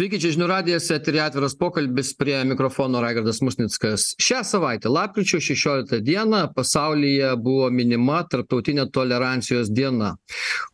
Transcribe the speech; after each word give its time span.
Sveiki, 0.00 0.16
čia 0.16 0.30
žinių 0.32 0.46
radijas, 0.48 0.86
eterija 0.94 1.26
atviras 1.28 1.52
pokalbis 1.60 2.14
prie 2.16 2.38
mikrofono 2.48 3.02
Raigardas 3.04 3.42
Musnickas. 3.44 4.06
Šią 4.16 4.38
savaitę, 4.48 4.88
lapkričio 4.88 5.36
16 5.44 5.98
dieną, 6.00 6.38
pasaulyje 6.56 7.34
buvo 7.36 7.66
minima 7.68 8.22
Tarptautinė 8.24 8.86
tolerancijos 8.96 9.68
diena. 9.68 10.14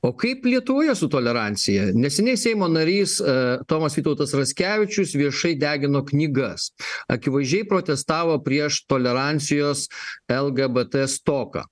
O 0.07 0.13
kaip 0.15 0.47
Lietuvoje 0.47 0.95
su 0.95 1.09
tolerancija? 1.11 1.89
Neseniai 1.99 2.39
Seimo 2.39 2.69
narys 2.71 3.17
e, 3.19 3.35
Tomas 3.67 3.99
Vytautas 3.99 4.37
Raskevičius 4.39 5.17
viešai 5.19 5.57
degino 5.59 6.05
knygas. 6.07 6.69
Akivaizdžiai 7.11 7.67
protestavo 7.67 8.39
prieš 8.47 8.85
tolerancijos 8.87 9.89
LGBT 10.31 11.09
stoką. 11.11 11.67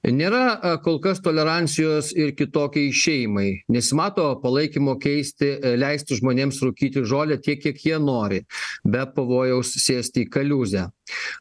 Nėra 0.00 0.44
e, 0.56 0.70
kol 0.80 0.96
kas 1.04 1.18
tolerancijos 1.20 2.14
ir 2.16 2.32
kitokiai 2.32 2.88
šeimai. 2.88 3.48
Nesimato 3.68 4.30
palaikymo 4.40 4.94
keisti, 5.02 5.50
e, 5.58 5.74
leisti 5.76 6.16
žmonėms 6.16 6.62
rūkyti 6.64 7.04
žolę 7.04 7.36
tiek, 7.44 7.60
kiek 7.60 7.84
jie 7.84 7.98
nori, 8.00 8.40
be 8.88 9.04
pavojaus 9.12 9.74
sėsti 9.76 10.24
į 10.24 10.30
kaliuzę. 10.32 10.86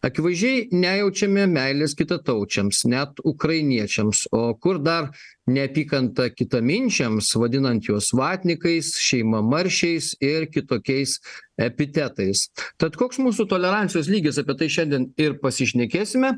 Akivaizdžiai 0.06 0.68
nejaučiame 0.76 1.46
meilės 1.50 1.96
kitataučiams, 2.00 2.86
net 2.92 3.22
ukrainiečiams, 3.28 4.28
o 4.36 4.54
kur 4.62 4.80
dar 4.84 5.12
neapykanta 5.50 6.30
kitaminčiams, 6.34 7.32
vadinant 7.42 7.86
juos 7.90 8.12
vatnikais, 8.16 8.94
šeimamaršiais 9.02 10.12
ir 10.22 10.46
kitokiais 10.54 11.18
epitetais. 11.60 12.48
Tad 12.80 13.00
koks 13.00 13.20
mūsų 13.24 13.48
tolerancijos 13.50 14.12
lygis, 14.12 14.40
apie 14.42 14.56
tai 14.60 14.70
šiandien 14.72 15.10
ir 15.20 15.40
pasišnekėsime. 15.42 16.36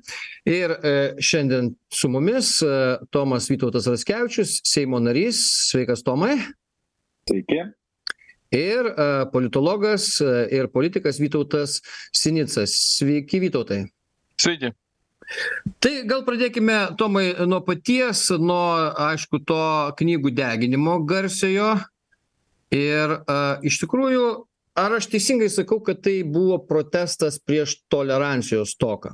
Ir 0.50 0.78
e, 0.78 0.96
šiandien 1.22 1.74
su 1.92 2.10
mumis 2.14 2.58
e, 2.66 2.72
Tomas 3.12 3.52
Vytautas 3.52 3.90
Raskevičius, 3.92 4.62
Seimo 4.68 5.04
narys. 5.04 5.44
Sveikas, 5.72 6.06
Tomai. 6.08 6.38
Sveiki 7.30 7.62
ir 8.52 8.86
e, 8.86 9.26
politologas 9.32 10.20
e, 10.22 10.48
ir 10.52 10.68
politikas 10.68 11.20
Vytautas 11.20 11.82
Sinicas. 12.14 12.76
Sveiki, 12.98 13.40
Vytautai. 13.40 13.86
Sveiki. 14.42 14.74
Tai 15.80 15.94
gal 16.10 16.26
pradėkime, 16.28 16.78
Tomai, 17.00 17.32
nuo 17.48 17.62
paties, 17.64 18.26
nuo, 18.42 18.92
aišku, 19.00 19.40
to 19.48 19.64
knygų 20.02 20.34
deginimo 20.36 20.98
garsiojo. 21.08 21.78
Ir 22.72 23.14
uh, 23.20 23.60
iš 23.68 23.82
tikrųjų, 23.84 24.26
ar 24.80 24.96
aš 24.96 25.08
teisingai 25.12 25.48
sakau, 25.52 25.80
kad 25.84 26.00
tai 26.04 26.22
buvo 26.28 26.58
protestas 26.64 27.38
prieš 27.40 27.78
tolerancijos 27.92 28.76
toką? 28.80 29.14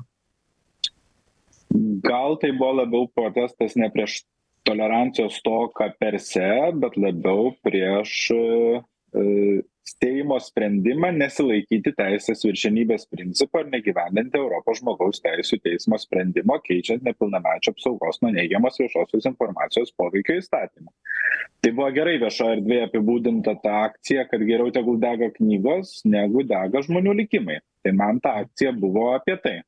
Gal 2.06 2.38
tai 2.42 2.54
buvo 2.58 2.80
labiau 2.80 3.10
protestas 3.14 3.78
ne 3.78 3.90
prieš 3.94 4.24
tolerancijos 4.66 5.38
toką 5.46 5.92
per 6.02 6.18
se, 6.22 6.50
bet 6.82 6.98
labiau 6.98 7.52
prieš 7.66 8.14
E, 8.34 8.82
Seimo 9.88 10.36
sprendimą 10.44 11.14
nesilaikyti 11.16 11.94
teisės 11.96 12.42
viršenybės 12.44 13.06
principo 13.08 13.62
ir 13.64 13.70
negyvendinti 13.72 14.36
Europos 14.36 14.82
žmogaus 14.82 15.22
teisų 15.24 15.62
teismo 15.64 15.96
sprendimo, 16.02 16.58
keičiant 16.66 17.06
nepilnamečio 17.08 17.72
apsaugos 17.72 18.20
nuo 18.22 18.34
neigiamos 18.36 18.76
viešosios 18.82 19.30
informacijos 19.30 19.94
poveikio 19.96 20.36
įstatymą. 20.42 20.92
Tai 21.64 21.72
buvo 21.78 21.88
gerai 21.96 22.18
viešoje 22.20 22.58
erdvėje 22.58 22.90
apibūdinta 22.90 23.54
ta 23.64 23.78
akcija, 23.86 24.26
kad 24.28 24.44
geriau 24.50 24.74
tegul 24.76 25.00
dega 25.00 25.32
knygos, 25.38 26.02
negu 26.06 26.44
dega 26.50 26.84
žmonių 26.84 27.16
likimai. 27.22 27.62
Tai 27.88 27.94
man 27.96 28.20
ta 28.20 28.36
akcija 28.44 28.74
buvo 28.76 29.14
apie 29.14 29.38
tai. 29.46 29.62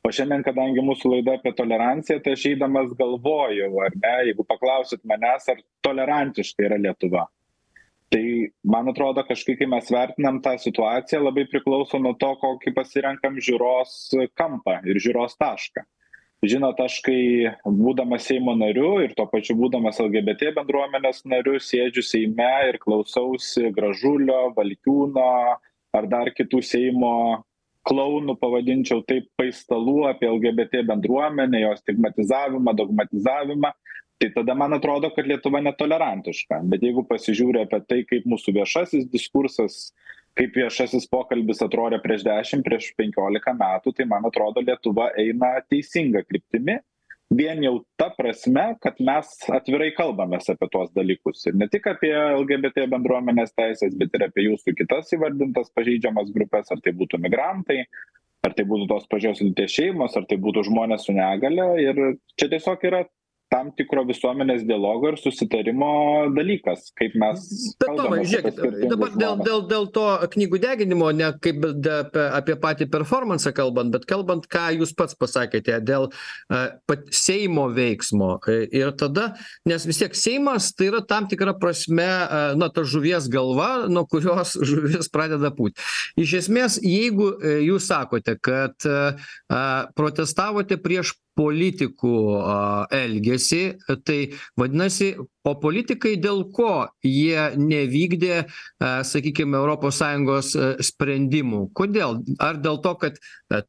O 0.00 0.08
šiandien, 0.08 0.40
kadangi 0.46 0.80
mūsų 0.80 1.18
laida 1.18 1.34
apie 1.36 1.52
toleranciją, 1.52 2.16
tai 2.24 2.32
aš 2.32 2.46
eidamas 2.54 2.96
galvoju, 2.96 3.68
ar 3.84 3.92
ne, 3.98 4.14
jeigu 4.30 4.48
paklausit 4.48 5.04
manęs, 5.04 5.50
ar 5.52 5.60
tolerantiška 5.84 6.64
yra 6.64 6.80
Lietuva 6.80 7.26
tai 8.10 8.50
man 8.66 8.90
atrodo 8.90 9.22
kažkaip 9.26 9.60
kai 9.60 9.68
mes 9.70 9.90
vertinam 9.94 10.40
tą 10.42 10.56
situaciją 10.58 11.22
labai 11.22 11.46
priklauso 11.50 12.00
nuo 12.02 12.12
to 12.18 12.32
kokį 12.42 12.74
pasirenkam 12.74 13.38
žiūros 13.38 13.96
kampą 14.38 14.80
ir 14.90 14.98
žiūros 15.04 15.38
tašką. 15.38 15.86
Žinot 16.40 16.78
aš 16.80 16.96
kai 17.04 17.20
būdamas 17.68 18.24
seimo 18.30 18.54
nariu 18.56 18.94
ir 19.04 19.12
tuo 19.16 19.26
pačiu 19.28 19.58
būdamas 19.58 20.00
lgbt 20.00 20.54
bendruomenės 20.56 21.22
nariu 21.28 21.60
sėdžiu 21.60 22.02
seime 22.06 22.48
ir 22.70 22.80
klausausi 22.80 23.68
gražulio 23.76 24.46
valkiūno 24.56 25.26
ar 25.98 26.08
dar 26.08 26.32
kitų 26.32 26.62
seimo 26.64 27.12
klounų 27.88 28.38
pavadinčiau 28.40 29.04
taip 29.08 29.28
paistalų 29.38 30.08
apie 30.10 30.30
lgbt 30.32 30.80
bendruomenę 30.88 31.60
jos 31.60 31.84
stigmatizavimą 31.84 32.74
dogmatizavimą 32.78 33.74
tai 34.20 34.28
tada 34.34 34.54
man 34.54 34.76
atrodo 34.76 35.08
kad 35.16 35.26
lietuva 35.26 35.62
netolerantiška. 35.64 36.60
Bet 36.68 36.84
jeigu 36.84 37.06
pasižiūri 37.08 37.64
apie 37.64 37.80
tai 37.88 38.00
kaip 38.08 38.26
mūsų 38.28 38.52
viešasis 38.58 39.08
diskursas 39.12 39.90
kaip 40.38 40.54
viešasis 40.54 41.08
pokalbis 41.10 41.62
atrodė 41.64 41.98
prieš 42.04 42.22
dešim 42.28 42.62
prieš 42.66 42.92
penkiolika 42.98 43.54
metų 43.56 43.94
tai 43.96 44.06
man 44.10 44.28
atrodo 44.28 44.62
lietuva 44.64 45.10
eina 45.18 45.56
teisinga 45.72 46.22
kryptimi. 46.28 46.78
Vien 47.30 47.60
jau 47.62 47.76
ta 47.98 48.08
prasme 48.10 48.64
kad 48.82 48.98
mes 49.06 49.28
atvirai 49.54 49.92
kalbamės 49.94 50.50
apie 50.50 50.66
tuos 50.70 50.90
dalykus. 50.96 51.44
Ir 51.46 51.58
ne 51.58 51.68
tik 51.70 51.86
apie 51.86 52.12
lgbt 52.12 52.86
bendruomenės 52.90 53.54
teises 53.54 53.94
bet 53.98 54.16
ir 54.18 54.26
apie 54.26 54.48
jūsų 54.48 54.74
kitas 54.82 55.14
įvardintas 55.16 55.70
pažeidžiamas 55.76 56.32
grupes 56.34 56.74
ar 56.74 56.82
tai 56.84 56.92
būtų 56.98 57.22
migrantai 57.22 57.84
ar 58.46 58.56
tai 58.56 58.64
būtų 58.66 58.88
tos 58.90 59.06
pačios 59.10 59.40
lyties 59.44 59.72
šeimos 59.78 60.16
ar 60.18 60.26
tai 60.28 60.40
būtų 60.42 60.66
žmonės 60.70 61.06
su 61.06 61.14
negalia 61.14 61.70
ir 61.78 62.02
čia 62.40 62.50
tiesiog 62.50 62.86
yra 62.90 63.04
tam 63.50 63.70
tikro 63.76 64.04
visuomenės 64.08 64.62
dialogo 64.68 65.10
ir 65.10 65.18
susitarimo 65.20 65.90
dalykas 66.36 66.90
kaip 66.98 67.16
mes 67.18 67.46
bet 67.80 67.96
tomai 67.98 68.22
žiūrėkit 68.22 68.90
dabar 68.92 69.14
dėl 69.18 69.42
dėl 69.42 69.64
dėl 69.70 69.88
to 69.94 70.06
knygų 70.34 70.60
deginimo 70.62 71.10
ne 71.16 71.32
kaip 71.42 71.66
de 71.82 71.96
apie 72.00 72.26
apie 72.40 72.56
patį 72.62 72.88
performansą 72.92 73.52
kalbant 73.56 73.92
bet 73.94 74.06
kalbant 74.10 74.46
ką 74.50 74.68
jūs 74.78 74.94
pats 74.96 75.18
pasakėte 75.18 75.80
dėl 75.82 76.10
a 76.50 76.62
pat 76.86 77.06
seimo 77.14 77.66
veiksmo. 77.74 78.36
Ir 78.48 78.92
tada 78.98 79.32
nes 79.68 79.86
vis 79.86 80.00
tiek 80.00 80.14
seimas 80.16 80.70
tai 80.76 80.90
yra 80.90 81.02
tam 81.06 81.26
tikra 81.30 81.54
prasme 81.58 82.06
a 82.06 82.42
na 82.58 82.70
ta 82.72 82.84
žuvies 82.86 83.28
galva 83.32 83.88
nuo 83.90 84.06
kurios 84.10 84.56
žuvis 84.70 85.10
pradeda 85.12 85.50
pūt 85.54 85.78
iš 86.20 86.36
esmės 86.44 86.78
jeigu 86.82 87.32
jūs 87.66 87.90
sakote 87.90 88.36
kad 88.40 88.86
a 88.86 89.64
protestavote 89.96 90.78
prieš 90.80 91.16
politikų 91.40 92.14
a 92.44 92.60
elgesį. 93.00 93.64
Tai 94.04 94.20
vadinasi 94.60 95.14
o 95.48 95.54
politikai 95.60 96.16
dėl 96.20 96.42
ko 96.52 96.72
jie 97.04 97.56
nevykdė 97.56 98.34
a 98.84 98.90
sakykim 99.06 99.56
europos 99.56 100.00
sąjungos 100.00 100.52
sprendimų? 100.90 101.62
Kodėl? 101.76 102.20
Ar 102.42 102.60
dėl 102.60 102.80
to 102.84 102.94
kad 103.00 103.18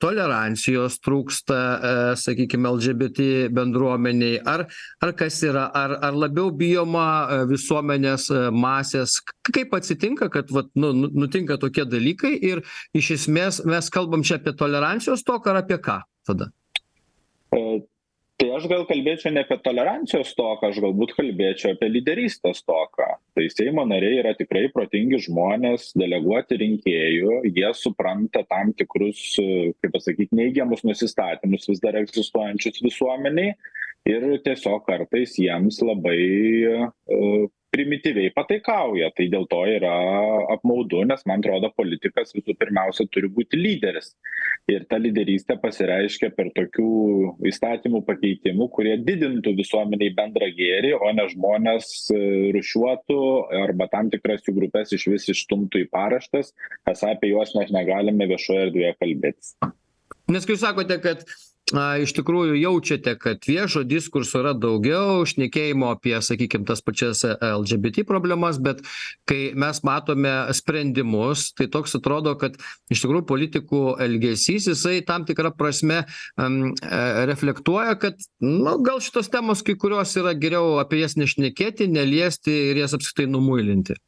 tolerancijos 0.04 1.00
trūksta 1.06 1.58
a 1.58 1.94
sakykim 2.20 2.68
lgbt 2.70 3.24
bendruomenei 3.56 4.42
ar 4.44 4.68
ar 5.02 5.16
kas 5.18 5.42
yra? 5.48 5.70
Ar 5.72 5.96
ar 6.02 6.18
labiau 6.26 6.52
bijoma 6.52 7.46
visuomenės 7.50 8.30
masės? 8.52 9.20
Kaip 9.48 9.76
atsitinka 9.78 10.30
kad 10.34 10.52
vat 10.52 10.72
nu 10.76 10.92
nu 10.98 11.12
nutinka 11.24 11.58
tokie 11.62 11.86
dalykai 11.88 12.34
ir 12.52 12.66
iš 12.98 13.14
esmės 13.20 13.64
mes 13.66 13.90
kalbam 13.94 14.26
čia 14.28 14.42
apie 14.42 14.56
tolerancijos 14.58 15.24
stoką 15.24 15.53
ar 15.53 15.64
apie 15.64 15.80
ką 15.82 16.02
tada 16.28 16.52
tai 17.51 18.47
aš 18.56 18.66
gal 18.72 18.85
kalbėčiau 18.89 19.34
ne 19.35 19.44
apie 19.44 19.57
tolerancijos 19.66 20.31
stoką 20.34 20.69
aš 20.72 20.79
galbūt 20.84 21.13
kalbėčiau 21.17 21.75
apie 21.75 21.89
lyderystės 21.91 22.62
stoką. 22.63 23.07
Tai 23.35 23.45
seimo 23.53 23.84
nariai 23.88 24.22
yra 24.22 24.34
tikrai 24.38 24.63
protingi 24.73 25.19
žmonės 25.28 25.91
deleguoti 26.00 26.57
rinkėjų 26.63 27.41
jie 27.51 27.72
supranta 27.78 28.45
tam 28.50 28.73
tikrus 28.78 29.35
kaip 29.38 29.94
pasakyt 29.97 30.34
neigiamus 30.38 30.85
nusistatymus 30.88 31.69
vis 31.69 31.84
dar 31.84 32.00
egzistuojančius 32.01 32.81
visuomenėj 32.88 33.53
ir 34.09 34.28
tiesiog 34.47 34.85
kartais 34.88 35.38
jiems 35.40 35.84
labai 35.85 36.19
primityviai 37.72 38.32
pataikauja. 38.36 39.09
Tai 39.16 39.28
dėl 39.32 39.48
to 39.52 39.62
yra 39.70 39.94
apmaudu 40.54 41.04
nes 41.08 41.24
man 41.30 41.42
atrodo 41.42 41.72
politikas 41.76 42.34
visų 42.35 42.56
pirmiausia 42.59 43.08
turi 43.12 43.32
būti 43.32 43.59
lyderis. 43.59 44.14
Ir 44.72 44.85
ta 44.90 45.00
lyderystė 45.02 45.58
pasireiškia 45.62 46.32
per 46.35 46.52
tokių 46.56 46.90
įstatymų 47.50 48.03
pakeitimų 48.08 48.68
kurie 48.76 48.96
didintų 49.02 49.56
visuomenei 49.58 50.12
bendrą 50.18 50.52
gėrį 50.58 50.94
o 51.00 51.12
ne 51.18 51.28
žmones 51.32 51.91
rūšiuotų 52.56 53.22
arba 53.64 53.90
tam 53.91 54.12
tikras 54.14 54.46
jų 54.47 54.58
grupes 54.59 54.94
išvis 54.97 55.29
išstumtų 55.34 55.85
į 55.85 55.91
paraštes. 55.94 56.53
Esą 56.91 57.16
apie 57.16 57.34
juos 57.34 57.56
mes 57.58 57.72
negalime 57.74 58.29
viešoje 58.29 58.67
erdvėje 58.67 58.97
kalbėtis. 59.00 59.56
Nes 60.32 60.46
kai 60.46 60.56
jūs 60.56 60.64
sakote 60.64 61.00
kad 61.03 61.26
na 61.75 61.85
iš 62.02 62.13
tikrųjų 62.17 62.58
jaučiate 62.59 63.13
kad 63.19 63.46
viešo 63.47 63.84
diskurso 63.87 64.41
yra 64.41 64.53
daugiau 64.58 65.23
šnekėjimo 65.28 65.91
apie 65.93 66.17
sakykim 66.23 66.66
tas 66.67 66.84
pačias 66.84 67.23
lgbt 67.25 68.03
problemas 68.08 68.59
bet 68.63 68.84
kai 69.29 69.52
mes 69.55 69.81
matome 69.87 70.34
sprendimus 70.58 71.49
tai 71.58 71.69
toks 71.72 71.96
atrodo 71.99 72.35
kad 72.41 72.58
iš 72.91 73.03
tikrųjų 73.05 73.25
politikų 73.29 73.81
elgesys 74.03 74.69
jisai 74.72 74.99
tam 75.08 75.25
tikra 75.28 75.53
prasme 75.55 76.03
am 76.35 76.73
reflektuoja 77.31 77.96
kad 78.02 78.19
nu 78.43 78.78
gal 78.85 79.02
šitos 79.03 79.31
temos 79.31 79.64
kai 79.66 79.78
kurios 79.79 80.16
yra 80.19 80.35
geriau 80.37 80.79
apie 80.84 81.03
jas 81.03 81.17
nešnekėti 81.19 81.90
neliesti 81.91 82.55
ir 82.72 82.84
jas 82.84 82.97
apskritai 82.97 83.29
numuilinti 83.31 83.99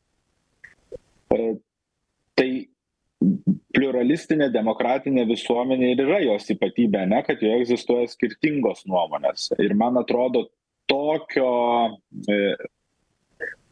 pliuralistinė 3.74 4.50
demokratinė 4.54 5.26
visuomenė 5.30 5.94
ir 5.94 6.04
yra 6.06 6.20
jos 6.24 6.50
ypatybė 6.54 7.04
ane 7.06 7.24
kad 7.28 7.42
joje 7.42 7.64
egzistuoja 7.64 8.10
skirtingos 8.12 8.86
nuomonės. 8.90 9.52
Ir 9.64 9.76
man 9.80 9.98
atrodo 10.02 10.48
tokio 10.90 11.50
e, 12.30 12.40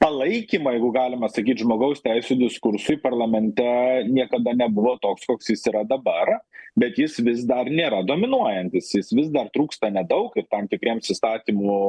palaikymo 0.01 0.73
jeigu 0.75 0.91
galima 0.95 1.29
sakyt 1.29 1.63
žmogaus 1.63 2.01
teisių 2.05 2.39
diskursui 2.45 2.97
parlamente 3.01 3.65
niekada 4.09 4.55
nebuvo 4.57 4.95
toks 5.03 5.27
koks 5.29 5.53
jis 5.53 5.67
yra 5.73 5.83
dabar 5.87 6.39
bet 6.75 6.97
jis 6.99 7.17
vis 7.25 7.43
dar 7.47 7.67
nėra 7.69 8.01
dominuojantis. 8.07 8.91
Jis 8.95 9.11
vis 9.15 9.31
dar 9.33 9.49
trūksta 9.53 9.91
nedaug 9.91 10.35
ir 10.39 10.47
tam 10.51 10.69
tikriems 10.71 11.11
įstatymų 11.13 11.79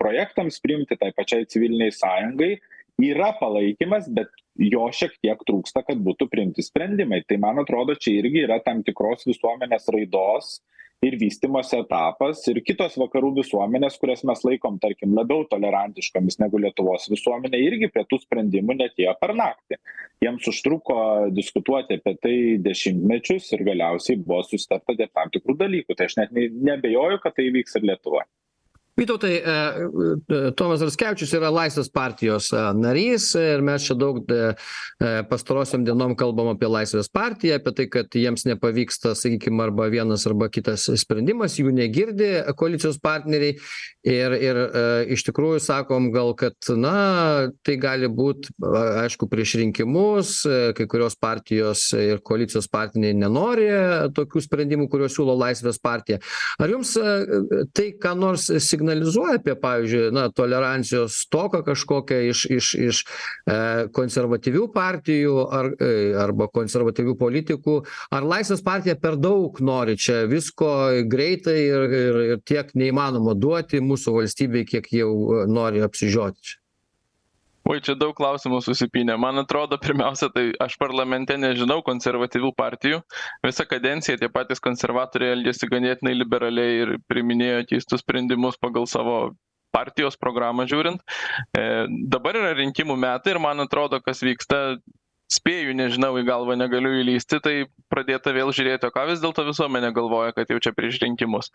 projektams 0.00 0.60
priimti 0.62 0.98
tai 1.00 1.10
pačiai 1.16 1.48
civilinei 1.50 1.90
sąjungai 1.94 2.52
yra 3.00 3.32
palaikymas 3.40 4.08
bet 4.14 4.30
jo 4.60 4.88
šiek 4.92 5.16
tiek 5.24 5.40
trūksta 5.48 5.84
kad 5.86 6.00
būtų 6.04 6.28
priimti 6.32 6.64
sprendimai. 6.64 7.22
Tai 7.28 7.40
man 7.42 7.62
atrodo 7.62 7.96
čia 7.96 8.18
irgi 8.20 8.44
yra 8.46 8.60
tam 8.64 8.84
tikros 8.86 9.26
visuomenės 9.28 9.88
raidos 9.94 10.58
ir 11.00 11.16
vystymosi 11.20 11.78
etapas 11.80 12.42
ir 12.52 12.60
kitos 12.64 12.98
vakarų 13.00 13.30
visuomenės 13.38 13.96
kurias 14.00 14.20
mes 14.28 14.42
laikom 14.44 14.76
tarkim 14.82 15.14
labiau 15.16 15.46
tolerantiškomis 15.48 16.36
negu 16.42 16.60
lietuvos 16.60 17.08
visuomenė 17.12 17.60
irgi 17.64 17.88
prie 17.94 18.04
tų 18.10 18.20
sprendimų 18.26 18.76
neatėjo 18.82 19.14
per 19.22 19.32
naktį. 19.38 19.80
Jiems 20.20 20.50
užtruko 20.52 20.98
diskutuoti 21.32 21.96
apie 21.96 22.14
tai 22.20 22.36
dešimtmečius 22.66 23.48
ir 23.56 23.64
galiausiai 23.70 24.20
buvo 24.20 24.42
susitarta 24.44 24.98
dėl 24.98 25.08
tam 25.16 25.32
tikrų 25.32 25.56
dalykų. 25.64 25.96
Tai 25.96 26.10
aš 26.10 26.20
net 26.20 26.36
ne 26.36 26.50
neabejoju 26.68 27.24
kad 27.24 27.38
tai 27.38 27.48
įvyks 27.48 27.80
ir 27.80 27.88
lietuvoj 27.94 28.28
vytautai 28.98 29.34
e, 29.34 29.40
e, 29.42 30.52
tomas 30.58 30.82
raskevičius 30.84 31.32
yra 31.38 31.50
laisvės 31.54 31.90
partijos 31.94 32.50
e, 32.52 32.62
narys 32.76 33.30
ir 33.38 33.62
mes 33.64 33.86
čia 33.86 33.96
daug 33.98 34.18
pastarosiom 35.30 35.84
dienom 35.86 36.12
kalbam 36.18 36.50
apie 36.52 36.68
laisvės 36.68 37.08
partiją 37.12 37.56
apie 37.60 37.72
tai 37.76 37.86
kad 37.92 38.16
jiems 38.16 38.44
nepavyksta 38.48 39.14
sakykim 39.16 39.60
arba 39.64 39.88
vienas 39.92 40.26
arba 40.28 40.50
kitas 40.52 40.88
sprendimas 41.00 41.56
jų 41.60 41.72
negirdi 41.74 42.28
koalicijos 42.58 43.00
partneriai. 43.02 43.56
Ir 44.06 44.32
ir 44.32 44.58
iš 45.12 45.26
tikrųjų 45.26 45.58
sakom 45.60 46.08
gal 46.12 46.32
kad 46.38 46.56
na 46.72 47.50
tai 47.66 47.74
gali 47.80 48.08
būt 48.08 48.48
aišku 49.04 49.28
prieš 49.28 49.58
rinkimus 49.60 50.38
kai 50.76 50.86
kurios 50.88 51.18
partijos 51.20 51.82
ir 51.96 52.22
koalicijos 52.24 52.68
partneriai 52.72 53.18
nenori 53.20 53.68
tokių 54.16 54.44
sprendimų 54.46 54.88
kuriuos 54.92 55.16
siūlo 55.16 55.36
laisvės 55.40 55.80
partija. 55.84 56.20
Ar 56.60 56.72
jums 56.72 56.94
tai 57.76 57.90
ką 58.00 58.14
nors 58.16 58.48
signalizuoja 58.48 58.89
signalizuoja 58.90 59.38
apie 59.38 59.54
pavyzdžiui 59.60 60.12
na 60.12 60.28
tolerancijos 60.30 61.14
stoką 61.24 61.62
kažkokią 61.64 62.20
iš 62.30 62.44
iš 62.50 62.74
iš 62.74 63.02
e 63.46 63.88
konservatyvių 63.92 64.66
partijų 64.74 65.36
ar 65.50 65.70
e 65.80 66.14
arba 66.18 66.48
konservatyvių 66.48 67.16
politikų. 67.18 67.76
Ar 68.10 68.22
laisvės 68.22 68.62
partija 68.62 68.96
per 68.96 69.16
daug 69.16 69.60
nori 69.60 69.96
čia 69.96 70.26
visko 70.26 70.70
greitai 71.06 71.58
ir 71.66 71.98
ir 72.00 72.20
ir 72.30 72.40
tiek 72.44 72.74
neįmanoma 72.74 73.34
duoti 73.34 73.80
mūsų 73.80 74.16
valstybei 74.20 74.64
kiek 74.64 74.90
jau 74.92 75.44
nori 75.46 75.82
apsižioti 75.82 76.40
čia 76.42 76.59
oi 77.70 77.80
čia 77.84 77.94
daug 77.98 78.14
klausimų 78.18 78.60
susipynė. 78.64 79.16
Man 79.20 79.42
atrodo 79.42 79.78
pirmiausia 79.80 80.30
tai 80.34 80.48
aš 80.62 80.76
parlamente 80.80 81.36
nežinau 81.38 81.80
konservatyvių 81.86 82.50
partijų. 82.58 83.02
Visą 83.46 83.66
kadenciją 83.70 84.18
tie 84.20 84.30
patys 84.32 84.62
konservatoriai 84.64 85.36
elgėsi 85.36 85.70
ganėtinai 85.70 86.16
liberaliai 86.16 86.80
ir 86.84 86.96
priiminėjo 87.10 87.64
keistus 87.70 88.02
sprendimus 88.04 88.58
pagal 88.60 88.88
savo 88.90 89.20
partijos 89.74 90.18
programą 90.18 90.66
žiūrint. 90.70 91.04
E 91.56 91.66
dabar 92.10 92.40
yra 92.40 92.56
rinkimų 92.58 92.96
metai 92.98 93.36
ir 93.36 93.42
man 93.42 93.62
atrodo 93.62 94.00
kas 94.02 94.24
vyksta 94.26 94.80
spėju 95.30 95.76
nežinau 95.78 96.16
į 96.18 96.24
galvą 96.26 96.56
negaliu 96.58 96.90
įlįsti 97.04 97.38
tai 97.44 97.54
pradėta 97.92 98.32
vėl 98.34 98.50
žiūrėti 98.56 98.88
o 98.88 98.94
ką 98.94 99.04
vis 99.12 99.22
dėlto 99.22 99.44
visuomenė 99.46 99.92
galvoja 99.94 100.34
kad 100.34 100.50
jau 100.50 100.58
čia 100.58 100.74
prieš 100.74 100.98
rinkimus. 101.04 101.52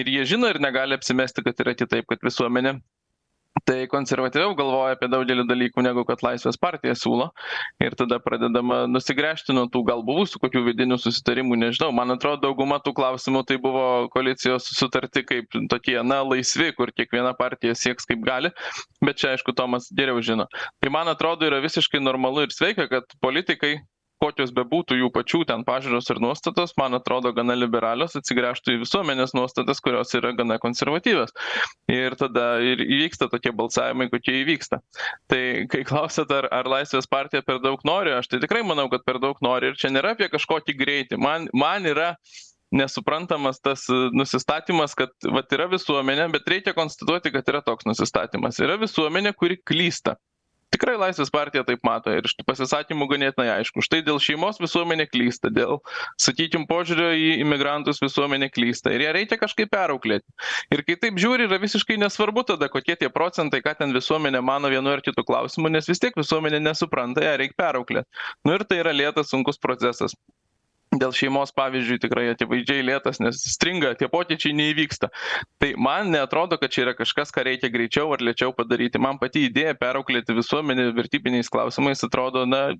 Ir 0.00 0.08
jie 0.08 0.24
žino 0.32 0.48
ir 0.48 0.62
negali 0.64 0.96
apsimesti 0.96 1.44
kad 1.44 1.60
yra 1.60 1.76
kitaip 1.76 2.08
kad 2.08 2.24
visuomenė 2.24 2.78
tai 3.68 3.84
konservatyviau 3.90 4.54
galvoja 4.56 4.94
apie 4.96 5.10
daugelį 5.12 5.44
dalykų 5.48 5.82
negu 5.84 6.04
kad 6.08 6.22
laisvės 6.24 6.56
partija 6.60 6.94
siūlo. 6.96 7.28
Ir 7.84 7.96
tada 8.00 8.16
pradedama 8.24 8.86
nusigręžti 8.88 9.52
nuo 9.56 9.66
tų 9.72 9.82
gal 9.90 10.04
buvusių 10.06 10.40
kokių 10.40 10.62
vidinių 10.70 10.96
susitarimų 11.02 11.58
nežinau. 11.60 11.90
Man 11.92 12.14
atrodo 12.14 12.46
dauguma 12.46 12.80
tų 12.84 12.94
klausimų 12.96 13.44
tai 13.48 13.58
buvo 13.60 13.84
koalicijos 14.14 14.70
sutarti 14.78 15.24
kaip 15.28 15.60
tokie 15.68 15.98
na 16.00 16.22
laisvi 16.24 16.70
kur 16.78 16.94
kiekviena 16.96 17.34
partija 17.36 17.76
sieks 17.76 18.08
kaip 18.08 18.24
gali. 18.24 18.54
Bet 19.04 19.20
čia 19.20 19.34
aišku 19.34 19.52
tomas 19.58 19.90
geriau 19.92 20.24
žino. 20.24 20.48
Tai 20.80 20.94
man 20.94 21.12
atrodo 21.12 21.48
yra 21.48 21.60
visiškai 21.64 22.00
normalu 22.00 22.46
ir 22.46 22.56
sveika 22.56 22.88
kad 22.88 23.18
politikai 23.20 23.76
kokios 24.22 24.52
bebūtų 24.54 24.98
jų 24.98 25.10
pačių 25.14 25.42
ten 25.48 25.64
pažiūros 25.66 26.10
ir 26.12 26.20
nuostatos 26.22 26.74
man 26.80 26.96
atrodo 26.98 27.32
gana 27.36 27.56
liberalios 27.58 28.16
atsigręžtų 28.18 28.74
į 28.74 28.80
visuomenės 28.82 29.34
nuostatas 29.38 29.82
kurios 29.84 30.14
yra 30.18 30.32
gana 30.38 30.58
konservatyvios. 30.62 31.34
Ir 31.92 32.16
tada 32.18 32.48
ir 32.64 32.82
įvyksta 32.84 33.30
tokie 33.32 33.52
balsavimai 33.56 34.08
kokie 34.12 34.40
įvyksta. 34.42 34.80
Tai 35.30 35.42
kai 35.70 35.84
klausiat 35.88 36.32
ar 36.34 36.50
ar 36.54 36.70
laisvės 36.70 37.08
partija 37.10 37.44
per 37.46 37.62
daug 37.64 37.82
nori 37.86 38.14
aš 38.16 38.30
tai 38.32 38.42
tikrai 38.44 38.64
manau 38.66 38.88
kad 38.92 39.06
per 39.06 39.22
daug 39.22 39.38
nori. 39.44 39.70
Ir 39.72 39.80
čia 39.80 39.92
nėra 39.94 40.16
apie 40.16 40.30
kažkokį 40.32 40.76
greitį. 40.78 41.20
Man 41.22 41.48
man 41.54 41.86
yra 41.86 42.14
nesuprantamas 42.74 43.62
tas 43.64 43.86
nusistatymas 44.12 44.92
kad 44.98 45.14
vat 45.32 45.52
yra 45.56 45.68
visuomenė 45.72 46.28
bet 46.34 46.50
reikia 46.52 46.74
konstatuoti 46.76 47.32
kad 47.32 47.48
yra 47.48 47.62
toks 47.64 47.88
nusistatymas. 47.88 48.60
Yra 48.60 48.76
visuomenė 48.80 49.32
kuri 49.38 49.56
klysta 49.64 50.18
tikrai 50.74 50.96
laisvės 51.00 51.30
partija 51.32 51.64
taip 51.66 51.82
mato 51.86 52.12
ir 52.12 52.26
iš 52.28 52.34
tų 52.38 52.46
pasisakymų 52.48 53.08
ganėtinai 53.12 53.48
aišku. 53.56 53.82
Štai 53.84 54.00
dėl 54.06 54.20
šeimos 54.22 54.60
visuomenė 54.62 55.08
klysta 55.10 55.50
dėl 55.54 55.78
sakykim 56.20 56.66
požiūrio 56.70 57.10
į 57.16 57.28
imigrantus 57.44 58.02
visuomenė 58.04 58.50
klysta 58.54 58.92
ir 58.94 59.06
ją 59.06 59.14
reikia 59.16 59.40
kažkaip 59.40 59.72
perauklėti. 59.74 60.26
Ir 60.74 60.84
kai 60.86 60.98
taip 61.00 61.20
žiūri 61.20 61.48
yra 61.48 61.60
visiškai 61.62 61.98
nesvarbu 62.00 62.46
tada 62.52 62.70
kokie 62.72 62.98
tie 63.00 63.10
procentai 63.12 63.62
ką 63.64 63.76
ten 63.82 63.94
visuomenė 63.96 64.42
mano 64.44 64.72
vienu 64.72 64.92
ar 64.94 65.04
kitu 65.04 65.24
klausimu 65.26 65.72
nes 65.72 65.88
vis 65.88 66.02
tiek 66.02 66.16
visuomenė 66.18 66.62
nesupranta 66.64 67.24
ją 67.24 67.36
reik 67.40 67.56
perauklėt. 67.58 68.08
Nu 68.44 68.58
ir 68.58 68.66
tai 68.68 68.82
yra 68.84 68.94
lėtas 68.96 69.32
sunkus 69.32 69.60
procesas 69.60 70.16
dėl 70.96 71.12
šeimos 71.12 71.52
pavyzdžiui 71.56 72.00
tikrai 72.02 72.28
akivaizdžiai 72.32 72.84
lėtas 72.86 73.20
nes 73.20 73.40
stringa 73.52 73.92
tie 73.98 74.08
pokyčiai 74.12 74.56
neįvyksta. 74.56 75.10
Tai 75.60 75.70
man 75.76 76.12
neatrodo 76.14 76.58
kad 76.60 76.72
čia 76.72 76.86
yra 76.86 76.94
kažkas 76.96 77.32
ką 77.34 77.44
reikia 77.48 77.72
greičiau 77.72 78.12
ar 78.16 78.24
lėčiau 78.24 78.54
padaryti. 78.56 79.00
Man 79.02 79.20
pati 79.20 79.46
idėja 79.48 79.76
perauklėti 79.78 80.36
visuomenę 80.38 80.90
vertybiniais 80.96 81.52
klausimais 81.52 82.04
atrodo 82.06 82.46
na 82.48 82.70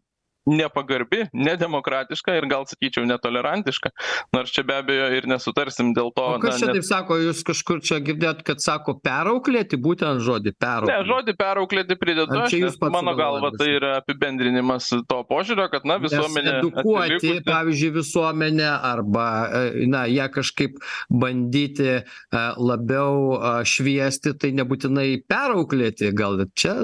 nepagarbi 0.49 1.27
nedemokratiška 1.33 2.37
ir 2.39 2.49
gal 2.51 2.67
sakyčiau 2.71 3.07
netolerantiška 3.09 3.93
nors 4.37 4.53
čia 4.55 4.65
be 4.69 4.79
abejo 4.81 5.09
ir 5.19 5.29
nesutarsim 5.31 5.93
dėl 5.97 6.11
to 6.17 6.27
o 6.35 6.39
kas 6.43 6.61
čia 6.63 6.73
taip 6.73 6.87
sako 6.87 7.19
jūs 7.23 7.43
kažkur 7.47 7.83
čia 7.85 8.01
girdėjot 8.05 8.43
kad 8.47 8.63
sako 8.65 8.97
perauklėti 9.05 9.79
būtent 9.81 10.25
žodį 10.25 10.55
perauklėti? 10.59 10.95
ne 10.95 11.11
žodį 11.13 11.37
perauklėti 11.39 11.99
pridedu 12.01 12.41
aš 12.45 12.57
nes 12.65 12.79
mano 12.89 13.15
galva 13.19 13.53
tai 13.59 13.71
yra 13.77 13.95
apibendrinimas 14.03 14.91
to 15.11 15.21
požiūrio 15.31 15.69
kad 15.73 15.87
na 15.89 15.99
visuomenė 16.03 16.55
edukuoti 16.59 17.35
pavyzdžiui 17.47 17.93
visuomenę 17.99 18.71
arba 18.93 19.29
e, 19.63 19.87
na 19.91 20.07
ją 20.11 20.29
kažkaip 20.33 20.79
bandyti 21.11 21.91
e, 21.99 22.03
labiau 22.57 23.65
šviesti 23.69 24.35
tai 24.41 24.53
nebūtinai 24.57 25.09
perauklėti 25.29 26.13
gal 26.17 26.39
čia 26.59 26.75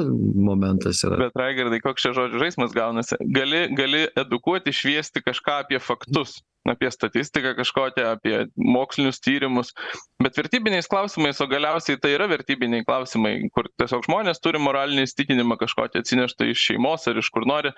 momentas 0.49 1.03
yra. 1.07 1.19
Bet 1.27 1.39
raigardai 1.39 1.81
koks 1.85 2.05
čia 2.05 2.13
žodžių 2.17 2.41
žaismas 2.43 2.75
gaunasi? 2.77 3.19
Gali 3.35 3.54
gali 3.55 3.77
gali 3.79 4.03
edukuoti 4.17 4.73
šviesti 4.73 5.23
kažką 5.23 5.61
apie 5.65 5.79
faktus 5.79 6.43
apie 6.69 6.91
statistiką 6.91 7.55
kažkokią 7.59 8.07
apie 8.15 8.47
mokslinius 8.57 9.21
tyrimus 9.21 9.73
bet 10.23 10.37
vertybiniais 10.41 10.89
klausimais 10.89 11.41
o 11.41 11.47
galiausiai 11.47 12.01
tai 12.01 12.15
yra 12.17 12.29
vertybiniai 12.31 12.87
klausimai 12.89 13.35
kur 13.55 13.69
tiesiog 13.79 14.07
žmonės 14.09 14.41
turi 14.41 14.63
moralinį 14.67 15.05
įsitikinimą 15.09 15.59
kažkokį 15.61 16.01
atsineštą 16.01 16.51
iš 16.53 16.69
šeimos 16.71 17.09
ar 17.11 17.21
iš 17.21 17.31
kur 17.35 17.47
nori 17.49 17.75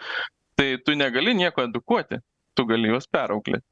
tai 0.56 0.76
tu 0.86 0.94
negali 0.94 1.34
nieko 1.34 1.66
edukuoti 1.66 2.22
tu 2.56 2.68
gali 2.70 2.92
juos 2.94 3.10
perauklėt 3.10 3.66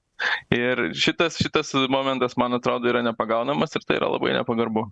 ir 0.55 0.89
šitas 0.95 1.39
šitas 1.43 1.75
momentas 1.91 2.37
man 2.37 2.59
atrodo 2.59 2.91
yra 2.91 3.03
nepagaunamas 3.07 3.75
ir 3.77 3.87
tai 3.87 4.01
yra 4.01 4.11
labai 4.13 4.35
nepagarbu. 4.39 4.89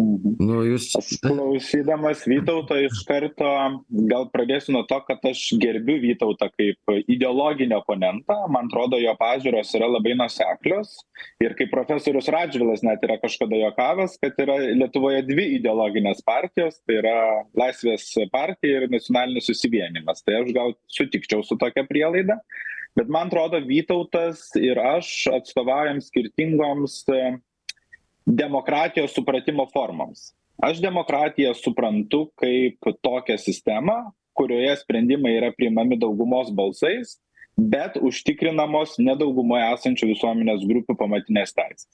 Nu, 0.00 0.62
jūs... 0.64 0.86
Aš 0.96 1.18
klausydamas 1.20 2.22
Vytauto 2.24 2.78
iš 2.80 3.02
karto 3.04 3.48
gal 4.08 4.24
pradėsiu 4.32 4.72
nuo 4.76 4.82
to, 4.88 4.96
kad 5.04 5.20
aš 5.28 5.42
gerbiu 5.60 5.98
Vytautą 6.00 6.48
kaip 6.54 6.94
ideologinį 7.12 7.76
oponentą. 7.76 8.38
Man 8.52 8.70
atrodo, 8.70 8.96
jo 9.02 9.12
pažiūros 9.20 9.74
yra 9.76 9.90
labai 9.92 10.16
nuseklios. 10.16 10.94
Ir 11.44 11.56
kaip 11.58 11.70
profesorius 11.74 12.30
Radžvilas 12.32 12.84
net 12.86 13.04
yra 13.04 13.18
kažkada 13.20 13.60
jokavęs, 13.66 14.16
kad 14.22 14.40
yra 14.42 14.56
Lietuvoje 14.80 15.22
dvi 15.28 15.50
ideologinės 15.58 16.24
partijos, 16.24 16.80
tai 16.88 16.98
yra 17.02 17.16
Laisvės 17.58 18.08
partija 18.32 18.82
ir 18.82 18.90
nacionalinis 18.92 19.50
susivienimas. 19.50 20.24
Tai 20.24 20.40
aš 20.40 20.52
gal 20.56 20.76
sutikčiau 20.90 21.44
su 21.44 21.60
tokia 21.60 21.84
prielaida. 21.88 22.40
Bet 22.96 23.12
man 23.12 23.28
atrodo, 23.28 23.60
Vytautas 23.68 24.50
ir 24.56 24.80
aš 24.80 25.28
atstovaujam 25.36 26.00
skirtingoms 26.04 27.02
demokratijos 28.26 29.14
supratimo 29.14 29.66
formoms. 29.72 30.32
Aš 30.62 30.80
demokratiją 30.82 31.54
suprantu 31.58 32.26
kaip 32.38 32.92
tokią 33.02 33.38
sistemą 33.40 34.12
kurioje 34.32 34.76
sprendimai 34.76 35.36
yra 35.36 35.52
priimami 35.56 35.98
daugumos 36.00 36.50
balsais 36.54 37.18
bet 37.56 37.98
užtikrinamos 38.00 38.96
ne 38.98 39.14
daugumoje 39.18 39.64
esančių 39.74 40.08
visuomenės 40.14 40.64
grupių 40.68 40.96
pamatinės 40.96 41.52
teisės. 41.56 41.88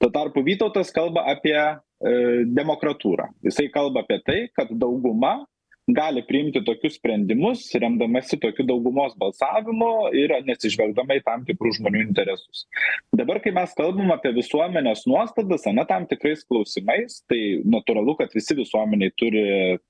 Tuo 0.00 0.08
tarpu 0.10 0.42
vytautas 0.42 0.90
kalba 0.94 1.26
apie 1.30 1.54
e, 1.54 1.74
demokratūrą. 2.48 3.28
Jisai 3.44 3.68
kalba 3.74 4.02
apie 4.02 4.18
tai 4.24 4.38
kad 4.56 4.72
dauguma 4.72 5.42
gali 5.88 6.22
priimti 6.26 6.62
tokius 6.64 6.94
sprendimus 6.94 7.64
remdamasi 7.74 8.38
tokiu 8.40 8.64
daugumos 8.66 9.16
balsavimu 9.18 10.12
ir 10.14 10.34
neatsižvelgdama 10.46 11.16
į 11.18 11.22
tam 11.26 11.42
tikrų 11.48 11.72
žmonių 11.78 12.04
interesus. 12.04 12.66
Dabar 13.18 13.40
kai 13.42 13.50
mes 13.56 13.74
kalbam 13.78 14.12
apie 14.14 14.30
visuomenės 14.36 15.02
nuostatas 15.10 15.66
ane 15.66 15.84
tam 15.90 16.06
tikrais 16.06 16.44
klausimais 16.46 17.18
tai 17.26 17.40
natūralu 17.66 18.14
kad 18.20 18.30
visi 18.36 18.54
visuomenėj 18.60 19.12
turi 19.18 19.44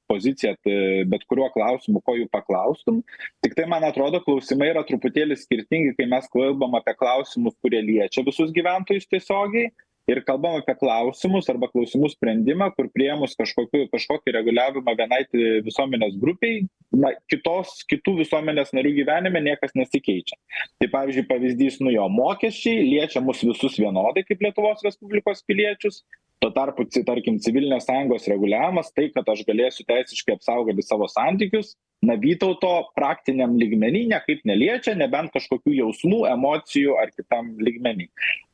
poziciją 0.09 0.55
tai 0.65 0.79
bet 1.13 1.29
kuriuo 1.29 1.51
klausimu 1.53 2.01
ko 2.01 2.17
jų 2.17 2.29
paklaustum. 2.33 3.03
Tiktai 3.45 3.69
man 3.69 3.85
atrodo 3.85 4.23
klausimai 4.25 4.73
yra 4.73 4.87
truputėlį 4.89 5.37
skirtingi 5.45 5.97
kai 5.99 6.09
mes 6.09 6.29
kalbam 6.33 6.81
apie 6.81 6.97
klausimus 6.97 7.59
kurie 7.61 7.85
liečia 7.85 8.25
visus 8.25 8.55
gyventojus 8.57 9.11
tiesiogiai 9.13 9.75
ir 10.11 10.21
kalbam 10.27 10.59
apie 10.59 10.75
klausimus 10.79 11.49
arba 11.53 11.69
klausimų 11.71 12.11
sprendimą 12.13 12.69
kur 12.77 12.89
priėmus 12.95 13.37
kažkokiu 13.39 13.85
kažkokį 13.93 14.35
reguliavimą 14.39 14.95
vienai 14.99 15.21
visuomenės 15.67 16.17
grupei 16.23 16.65
na 17.05 17.13
kitos 17.31 17.83
kitų 17.91 18.17
visuomenės 18.23 18.75
narių 18.77 18.95
gyvenime 18.99 19.43
niekas 19.45 19.77
nesikeičia. 19.79 20.39
Tai 20.81 20.91
pavyzdžiui 20.97 21.29
pavyzdys 21.31 21.79
nu 21.85 21.95
jo 21.95 22.09
mokesčiai 22.13 22.83
liečia 22.89 23.23
mus 23.25 23.45
visus 23.47 23.79
vienodai 23.79 24.27
kaip 24.27 24.43
lietuvos 24.43 24.83
respublikos 24.87 25.45
piliečius. 25.47 26.03
Tuo 26.43 26.51
tarpu 26.51 26.89
tarkim 27.07 27.39
civilinės 27.39 27.87
sąjungos 27.87 28.27
reguliavimas 28.33 28.91
tai 28.97 29.07
kad 29.15 29.29
aš 29.31 29.45
galėsiu 29.47 29.87
teisiškai 29.87 30.35
apsaugoti 30.35 30.83
savo 30.83 31.07
santykius 31.07 31.77
na 32.03 32.17
vytauto 32.19 32.71
praktiniam 32.99 33.55
lygmeny 33.59 34.07
niekaip 34.11 34.43
neliečia 34.49 34.95
nebent 34.99 35.33
kažkokių 35.35 35.77
jausmų 35.79 36.25
emocijų 36.33 36.97
ar 36.99 37.13
kitam 37.15 37.53
lygmeny. 37.63 38.09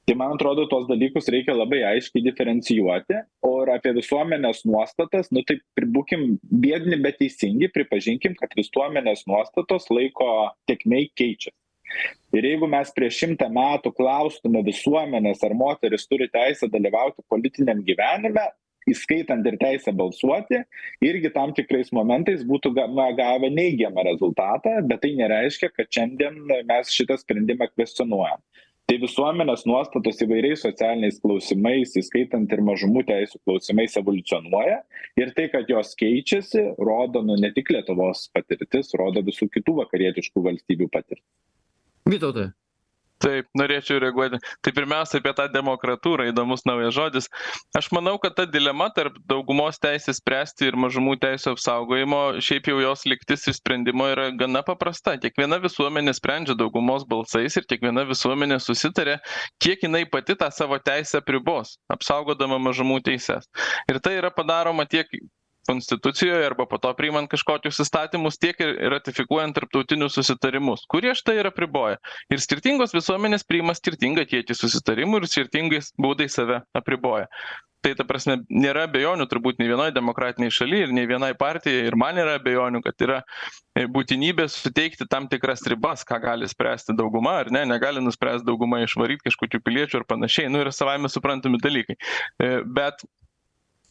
Tai 0.09 0.17
man 0.17 0.35
atrodo 0.37 0.65
tuos 0.69 0.87
dalykus 0.89 1.29
reikia 1.33 1.53
labai 1.57 1.83
aiškiai 1.85 2.25
diferencijuoti. 2.25 3.19
O 3.45 3.51
ir 3.65 3.75
apie 3.75 3.93
visuomenės 3.97 4.63
nuostatas 4.69 5.29
nu 5.33 5.43
tai 5.49 5.59
būkim 5.97 6.39
biedni 6.49 6.97
bet 7.05 7.21
teisingi 7.21 7.69
pripažinkim 7.75 8.37
kad 8.41 8.57
visuomenės 8.57 9.27
nuostatos 9.29 9.91
laiko 9.93 10.31
tėkmėj 10.71 11.11
keičias 11.17 11.57
ir 12.37 12.45
jeigu 12.45 12.69
mes 12.71 12.91
prieš 12.95 13.23
šimtą 13.23 13.49
metų 13.53 13.93
klaustume 13.97 14.63
visuomenės 14.67 15.45
ar 15.47 15.55
moteris 15.57 16.07
turi 16.09 16.29
teisę 16.33 16.69
dalyvauti 16.73 17.25
politiniam 17.33 17.81
gyvenime 17.87 18.45
įskaitant 18.93 19.47
ir 19.49 19.59
teisę 19.61 19.93
balsuoti 19.97 20.63
irgi 21.05 21.33
tam 21.35 21.55
tikrais 21.57 21.93
momentais 21.95 22.45
būtų 22.49 22.75
na 22.95 23.11
gavę 23.19 23.51
neigiamą 23.55 24.05
rezultatą 24.11 24.79
bet 24.89 25.03
tai 25.05 25.15
nereiškia 25.19 25.71
kad 25.75 25.91
šiandien 25.95 26.41
mes 26.69 26.95
šitą 26.95 27.19
sprendimą 27.21 27.71
kvestionuojam. 27.75 28.43
Tai 28.89 28.97
visuomenės 29.03 29.67
nuostatos 29.69 30.23
įvairiais 30.25 30.63
socialiniais 30.65 31.19
klausimais 31.21 31.91
įskaitant 32.01 32.53
ir 32.57 32.63
mažumų 32.65 33.03
teisių 33.11 33.41
klausimais 33.45 33.99
evoliucionuoja 34.01 34.79
ir 35.21 35.35
tai 35.37 35.51
kad 35.53 35.69
jos 35.69 35.93
keičiasi 36.01 36.63
rodo 36.81 37.21
nu 37.21 37.37
ne 37.37 37.51
tik 37.53 37.69
lietuvos 37.75 38.31
patirtis 38.33 38.95
rodo 38.97 39.21
visų 39.27 39.51
kitų 39.59 39.77
vakarietiškų 39.83 40.47
valstybių 40.49 40.89
patirtis 40.95 41.27
vytautai 42.09 42.49
taip 43.23 43.49
norėčiau 43.59 44.01
reaguoti. 44.03 44.41
Tai 44.65 44.73
pirmiausia 44.77 45.21
apie 45.21 45.33
tą 45.37 45.49
demokratūrą 45.53 46.29
įdomus 46.31 46.65
naujas 46.69 46.95
žodis. 46.97 47.29
Aš 47.79 47.91
manau 47.97 48.17
kad 48.23 48.37
ta 48.39 48.47
dilema 48.49 48.89
tarp 48.95 49.19
daugumos 49.31 49.81
teisės 49.83 50.21
spręsti 50.23 50.69
ir 50.69 50.79
mažumų 50.81 51.19
teisių 51.23 51.55
apsaugojimo 51.57 52.21
šiaip 52.45 52.71
jau 52.73 52.79
jos 52.83 53.05
lygtis 53.11 53.49
išsprendimo 53.53 54.09
yra 54.13 54.29
gana 54.39 54.63
paprasta. 54.67 55.17
Kiekviena 55.21 55.61
visuomenė 55.63 56.15
sprendžia 56.17 56.59
daugumos 56.59 57.07
balsais 57.09 57.59
ir 57.59 57.67
kiekviena 57.69 58.07
visuomenė 58.09 58.61
susitaria 58.63 59.19
kiek 59.63 59.83
jinai 59.87 60.05
pati 60.11 60.37
tą 60.39 60.51
savo 60.55 60.79
teisę 60.83 61.23
apribos 61.23 61.77
apsaugodama 61.93 62.61
mažumų 62.69 63.01
teises. 63.11 63.49
Ir 63.91 64.01
tai 64.05 64.19
yra 64.21 64.31
padaroma 64.35 64.87
tiek 64.89 65.09
konstitucijoje 65.69 66.47
arba 66.47 66.67
po 66.71 66.81
to 66.83 66.93
priimant 66.99 67.31
kažkokius 67.31 67.83
įstatymus 67.85 68.41
tiek 68.41 68.59
ir 68.65 68.75
ratifikuojant 68.95 69.57
tarptautinius 69.59 70.17
susitarimus 70.19 70.87
kurie 70.89 71.15
štai 71.19 71.39
ir 71.43 71.53
apriboja. 71.53 72.01
Ir 72.33 72.43
skirtingos 72.43 72.97
visuomenės 72.97 73.47
priima 73.49 73.77
skirtingą 73.77 74.27
kiekį 74.29 74.57
susitarimų 74.57 75.23
ir 75.23 75.31
skirtingais 75.31 75.93
būdais 76.01 76.39
save 76.41 76.63
apriboja. 76.79 77.29
Tai 77.79 77.93
ta 77.95 78.03
prasme 78.03 78.41
nėra 78.51 78.89
abejonių 78.89 79.29
turbūt 79.31 79.61
nei 79.61 79.69
vienoj 79.71 79.93
demokratinėj 79.95 80.51
šaly 80.57 80.81
ir 80.83 80.95
nei 80.95 81.07
vienai 81.07 81.31
partijai 81.39 81.85
ir 81.87 81.97
man 82.01 82.17
nėra 82.19 82.35
abejonių 82.41 82.81
kad 82.83 83.05
yra 83.07 83.19
e, 83.79 83.85
būtinybė 83.95 84.49
suteikti 84.51 85.07
tam 85.11 85.29
tikras 85.31 85.63
ribas 85.71 86.03
ką 86.09 86.19
gali 86.25 86.49
spręsti 86.51 86.97
dauguma 86.99 87.37
ar 87.45 87.53
ne 87.55 87.63
negali 87.71 88.03
nuspręst 88.03 88.47
dauguma 88.49 88.81
išvaryt 88.83 89.23
kažkokių 89.23 89.63
piliečių 89.63 90.01
ar 90.01 90.09
panašiai. 90.11 90.51
Nu 90.51 90.65
yra 90.65 90.75
savaime 90.75 91.11
suprantami 91.13 91.63
dalykai. 91.63 91.95
E, 92.43 92.51
bet 92.67 93.07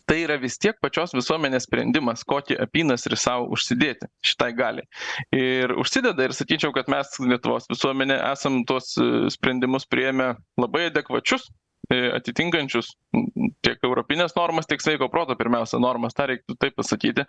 tai 0.07 0.21
yra 0.23 0.37
vis 0.39 0.55
tiek 0.61 0.77
pačios 0.81 1.11
visuomenės 1.15 1.67
sprendimas 1.67 2.23
kokį 2.27 2.57
apynasrį 2.63 3.19
sau 3.19 3.45
užsidėti 3.53 4.07
šitai 4.25 4.53
galiai. 4.57 4.87
Ir 5.35 5.75
užsideda 5.81 6.29
ir 6.29 6.35
sakyčiau 6.37 6.73
kad 6.75 6.89
mes 6.91 7.11
lietuvos 7.19 7.67
visuomenė 7.71 8.19
esam 8.31 8.61
tuos 8.67 8.93
e, 9.01 9.27
sprendimus 9.33 9.87
priėmę 9.91 10.33
labai 10.61 10.87
adekvačius 10.91 11.49
e, 11.91 11.99
atitinkančius 12.15 12.93
tiek 13.65 13.83
europines 13.83 14.35
normas 14.37 14.69
tiek 14.69 14.83
sveiko 14.83 15.09
proto 15.11 15.35
pirmiausia 15.39 15.81
normas 15.83 16.15
tą 16.15 16.29
reiktų 16.31 16.55
taip 16.61 16.79
pasakyti. 16.79 17.27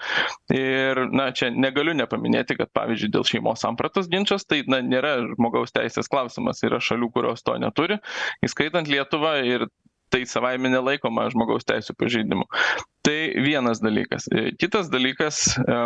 Ir 0.55 1.03
na 1.11 1.33
čia 1.35 1.51
negaliu 1.51 1.97
nepaminėti 1.99 2.61
kad 2.61 2.71
pavyzdžiui 2.79 3.11
dėl 3.19 3.27
šeimos 3.27 3.67
sampratos 3.67 4.07
ginčas 4.13 4.47
tai 4.47 4.63
na 4.71 4.79
nėra 4.87 5.17
žmogaus 5.35 5.75
teisės 5.75 6.11
klausimas 6.13 6.63
yra 6.67 6.79
šalių 6.79 7.11
kurios 7.15 7.43
to 7.43 7.59
neturi 7.59 7.99
įskaitant 8.47 8.87
lietuvą 8.91 9.35
ir 9.51 9.67
tai 10.11 10.25
savaime 10.29 10.71
nelaikoma 10.73 11.29
žmogaus 11.33 11.67
teisių 11.69 11.97
pažeidimu. 11.99 12.47
Tai 13.07 13.19
vienas 13.45 13.83
dalykas. 13.85 14.29
E, 14.33 14.51
kitas 14.61 14.91
dalykas 14.93 15.43
e, 15.61 15.81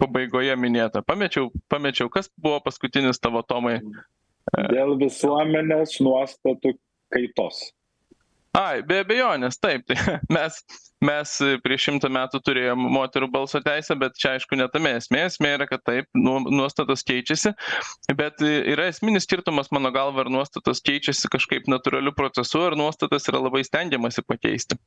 pabaigoje 0.00 0.56
minėta 0.56 1.04
pamečiau 1.06 1.50
pamečiau 1.72 2.10
kas 2.12 2.30
buvo 2.40 2.60
paskutinis 2.64 3.20
tavo 3.20 3.42
tomai 3.46 3.78
e, 3.80 4.64
dėl 4.72 4.96
visuomenės 5.00 5.98
nuostatų 6.04 6.74
kaitos. 7.12 7.68
Ai 8.56 8.80
be 8.86 9.02
abejonės 9.04 9.60
taip 9.62 9.86
tai 9.90 9.98
mes 10.36 10.62
mes 11.04 11.34
prieš 11.64 11.88
šimtą 11.88 12.10
metų 12.12 12.40
turėjom 12.44 12.86
moterų 12.96 13.30
balso 13.32 13.60
teisę 13.64 13.96
bet 14.00 14.18
čia 14.20 14.36
aišku 14.36 14.58
ne 14.58 14.68
tame 14.72 14.94
esmė. 14.98 15.24
Esmė 15.30 15.54
yra 15.58 15.68
kad 15.70 15.84
taip 15.86 16.08
nu 16.16 16.38
nuostatos 16.46 17.04
keičiasi. 17.08 17.54
Bet 18.16 18.44
yra 18.44 18.90
esminis 18.92 19.28
skirtumas 19.28 19.72
mano 19.74 19.92
galva 19.94 20.24
ar 20.24 20.32
nuostatos 20.32 20.82
keičiasi 20.84 21.32
kažkaip 21.32 21.70
natūraliu 21.70 22.14
procesu 22.16 22.66
ar 22.68 22.78
nuostatas 22.78 23.28
yra 23.32 23.42
labai 23.42 23.64
stengiamasi 23.66 24.26
pakeisti. 24.28 24.78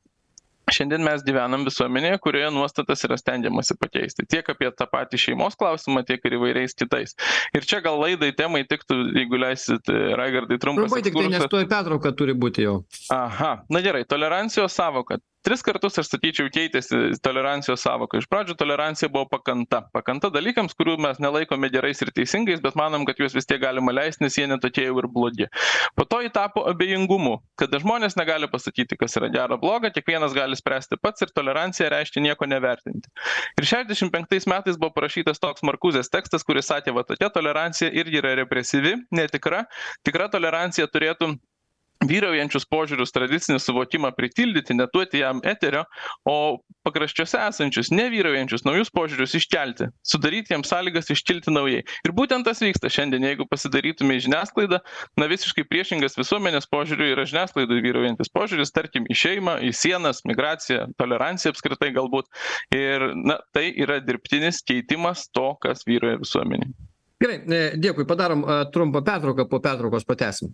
Šiandien 0.72 1.02
mes 1.04 1.20
gyvenam 1.26 1.66
visuomenėje 1.66 2.18
kurioje 2.24 2.48
nuostatas 2.54 3.04
yra 3.04 3.18
stengiamasi 3.20 3.76
pakeisti. 3.76 4.24
Tiek 4.32 4.46
apie 4.48 4.70
tą 4.72 4.86
patį 4.88 5.20
šeimos 5.20 5.58
klausimą 5.60 6.00
tiek 6.08 6.24
ir 6.24 6.38
įvairiais 6.38 6.72
kitais. 6.78 7.12
Ir 7.52 7.66
čia 7.68 7.82
gal 7.84 8.00
laidai 8.00 8.30
temai 8.36 8.62
tiktų 8.70 8.96
jeigu 9.18 9.40
leisit 9.42 9.92
raigardai 9.92 10.56
trumpas 10.62 10.88
trumpai 10.88 11.04
tiktai 11.04 11.26
nes 11.34 11.44
tuoj 11.52 11.68
pertrauka 11.68 12.14
turi 12.16 12.32
būti 12.32 12.64
jau. 12.64 12.78
Aha. 13.12 13.52
Na 13.68 13.84
gerai 13.84 14.06
tolerancijos 14.08 14.72
sąvoka 14.72 15.20
tris 15.44 15.62
kartus 15.64 15.98
aš 16.00 16.08
sakyčiau 16.08 16.48
keitėsi 16.52 17.18
tolerancijos 17.24 17.82
sąvoka. 17.84 18.18
Iš 18.20 18.28
pradžių 18.32 18.56
tolerancija 18.58 19.10
buvo 19.12 19.26
pakanta. 19.28 19.82
Pakanta 19.94 20.30
dalykams 20.32 20.76
kurių 20.78 20.96
mes 21.04 21.20
nelaikome 21.22 21.68
gerais 21.72 22.00
ir 22.02 22.12
teisingais 22.16 22.62
bet 22.64 22.78
manom 22.80 23.04
kad 23.08 23.20
juos 23.20 23.36
vis 23.36 23.48
tiek 23.48 23.60
galima 23.62 23.92
leist 23.92 24.24
nes 24.24 24.38
jie 24.38 24.46
ne 24.48 24.58
tokie 24.62 24.86
jau 24.88 24.96
ir 25.02 25.08
blogi. 25.12 25.48
Po 25.98 26.08
to 26.08 26.22
ji 26.24 26.32
tapo 26.34 26.64
abejingumu 26.70 27.36
kada 27.60 27.80
žmonės 27.82 28.16
negali 28.20 28.48
pasakyti 28.50 28.98
kas 29.00 29.18
yra 29.20 29.30
gera 29.34 29.60
bloga 29.60 29.92
kiekvienas 29.94 30.34
gali 30.36 30.56
spręsti 30.56 30.98
pats 31.02 31.26
ir 31.26 31.32
tolerancija 31.36 31.92
reiškia 31.92 32.24
nieko 32.24 32.48
nevertinti. 32.48 33.12
Ir 33.60 33.68
šešiasdešim 33.68 34.12
penktais 34.14 34.48
metais 34.50 34.80
buvo 34.80 34.94
parašytas 34.96 35.42
toks 35.42 35.66
markuzės 35.66 36.12
tekstas 36.12 36.46
kuris 36.46 36.72
sakė 36.72 36.96
va 36.96 37.04
tokia 37.08 37.28
tolerancija 37.34 37.92
irgi 37.92 38.22
yra 38.22 38.34
represyvi 38.40 38.96
netikra. 39.12 39.66
Tikra 40.06 40.30
tolerancija 40.32 40.88
turėtų 40.88 41.34
vyraujančius 42.10 42.66
požiūrius 42.70 43.12
tradicinį 43.14 43.58
suvokimą 43.62 44.10
pritildyti 44.16 44.76
neduoti 44.76 45.22
jam 45.22 45.40
eterio 45.44 45.84
o 46.28 46.36
pakraščiuose 46.86 47.40
esančius 47.48 47.90
nevyraujančius 47.94 48.64
naujus 48.66 48.92
požiūrius 48.94 49.36
iškelti 49.38 49.88
sudaryti 50.06 50.54
jiems 50.54 50.70
sąlygas 50.72 51.10
iškilti 51.14 51.54
naujai. 51.54 51.82
Ir 52.06 52.14
būtent 52.16 52.46
tas 52.48 52.62
vyksta 52.64 52.90
šiandien. 52.92 53.24
Jeigu 53.24 53.46
pasidarytume 53.48 54.18
į 54.18 54.24
žiniasklaidą 54.26 54.80
na 55.20 55.28
visiškai 55.30 55.66
priešingas 55.68 56.18
visuomenės 56.20 56.68
požiūriui 56.72 57.12
yra 57.14 57.26
žiniasklaidoj 57.30 57.84
vyraujantis 57.84 58.32
požiūris 58.34 58.74
tarkim 58.74 59.08
į 59.08 59.18
šeimą 59.24 59.58
į 59.64 59.72
sienas 59.76 60.24
migraciją 60.28 60.90
toleranciją 61.00 61.54
apskritai 61.54 61.92
galbūt. 61.96 62.28
Ir 62.74 63.10
na 63.16 63.40
tai 63.56 63.70
yra 63.72 64.00
dirbtinis 64.04 64.62
keitimas 64.66 65.28
to 65.32 65.54
kas 65.62 65.86
vyrauja 65.88 66.20
visuomenėj 66.22 66.74
gerai 67.24 67.40
e, 67.40 67.62
dėkui 67.80 68.06
padarom 68.08 68.44
e, 68.44 68.60
trumpą 68.74 69.02
pertrauką 69.06 69.48
po 69.48 69.60
pertraukos 69.64 70.06
pratęsim 70.08 70.52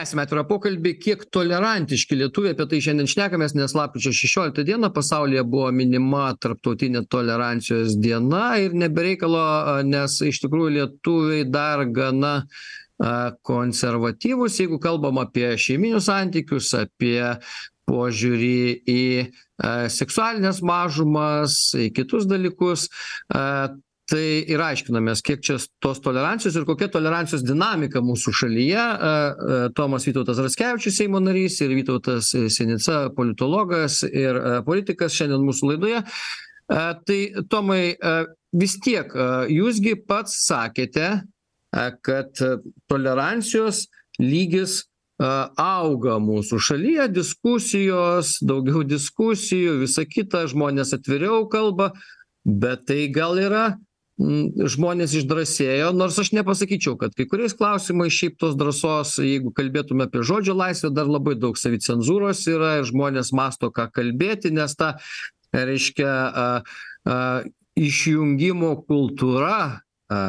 tęsiame 0.00 0.24
atvirą 0.24 0.44
pokalbį. 0.48 0.94
Kiek 1.02 1.24
tolerantiški 1.34 2.16
lietuviai 2.16 2.54
apie 2.54 2.66
tai 2.70 2.78
šiandien 2.84 3.08
šnekamės 3.10 3.54
nes 3.58 3.74
lapkričio 3.76 4.12
šešioliktą 4.16 4.64
dieną 4.64 4.88
pasaulyje 4.96 5.42
buvo 5.44 5.68
minima 5.76 6.30
tarptautinė 6.40 7.02
tolerancijos 7.12 7.98
diena 8.00 8.54
ir 8.62 8.76
ne 8.76 8.88
be 8.88 9.10
reikalo 9.10 9.42
nes 9.84 10.16
iš 10.24 10.40
tikrųjų 10.44 10.70
lietuviai 10.78 11.44
dar 11.48 11.84
gana 11.84 12.34
konservatyvūs. 13.48 14.58
Jeigu 14.62 14.80
kalbam 14.80 15.20
apie 15.20 15.52
šeiminius 15.60 16.08
santykius 16.08 16.72
apie 16.76 17.20
požiūrį 17.90 18.64
į 18.88 19.04
seksualines 19.92 20.62
mažumas 20.64 21.60
į 21.76 21.90
kitus 21.96 22.28
dalykus 22.30 22.88
tai 24.10 24.24
ir 24.50 24.60
aiškinamės 24.64 25.22
kiek 25.26 25.42
čia 25.44 25.56
tos 25.82 26.00
tolerancijos 26.02 26.56
ir 26.58 26.66
kokia 26.68 26.90
tolerancijos 26.92 27.44
dinamika 27.46 28.02
mūsų 28.04 28.34
šalyje 28.42 28.84
tomas 29.78 30.06
vytautas 30.08 30.40
raskevičius 30.42 30.98
seimo 31.00 31.22
narys 31.22 31.60
ir 31.64 31.74
vytautas 31.76 32.32
sinica 32.52 33.04
politologas 33.16 34.02
ir 34.08 34.38
politikas 34.66 35.14
šiandien 35.16 35.46
mūsų 35.46 35.72
laidoje. 35.72 36.02
Tai 36.70 37.20
tomai 37.50 37.82
vis 38.56 38.76
tiek 38.82 39.10
jūs 39.50 39.80
gi 39.82 39.96
pats 40.06 40.36
sakėte 40.46 41.10
kad 42.06 42.42
tolerancijos 42.90 43.86
lygis 44.20 44.84
auga 45.20 46.16
mūsų 46.22 46.58
šalyje 46.64 47.06
diskusijos 47.12 48.38
daugiau 48.46 48.82
diskusijų 48.88 49.76
visa 49.82 50.06
kita 50.08 50.46
žmonės 50.50 50.94
atviriau 50.96 51.44
kalba 51.52 51.90
bet 52.44 52.86
tai 52.88 53.04
gal 53.12 53.38
yra 53.38 53.64
žmonės 54.20 55.14
išdrąsėjo 55.16 55.92
nors 55.96 56.18
aš 56.20 56.32
nepasakyčiau 56.36 56.96
kad 57.00 57.14
kai 57.16 57.26
kuriais 57.30 57.54
klausimais 57.56 58.12
šiaip 58.12 58.36
tos 58.40 58.56
drąsos 58.58 59.16
jeigu 59.24 59.52
kalbėtume 59.56 60.06
apie 60.08 60.24
žodžio 60.26 60.56
laisvę 60.58 60.92
dar 60.92 61.08
labai 61.08 61.36
daug 61.40 61.56
savicenzūros 61.56 62.42
yra 62.52 62.76
ir 62.80 62.88
žmonės 62.90 63.32
mąsto 63.36 63.70
ką 63.72 63.88
kalbėti 63.96 64.52
nes 64.52 64.76
ta 64.76 64.96
reiškia 65.56 66.12
a 66.12 66.46
a 67.08 67.16
išjungimo 67.80 68.74
kultūra 68.84 69.80
a 70.12 70.20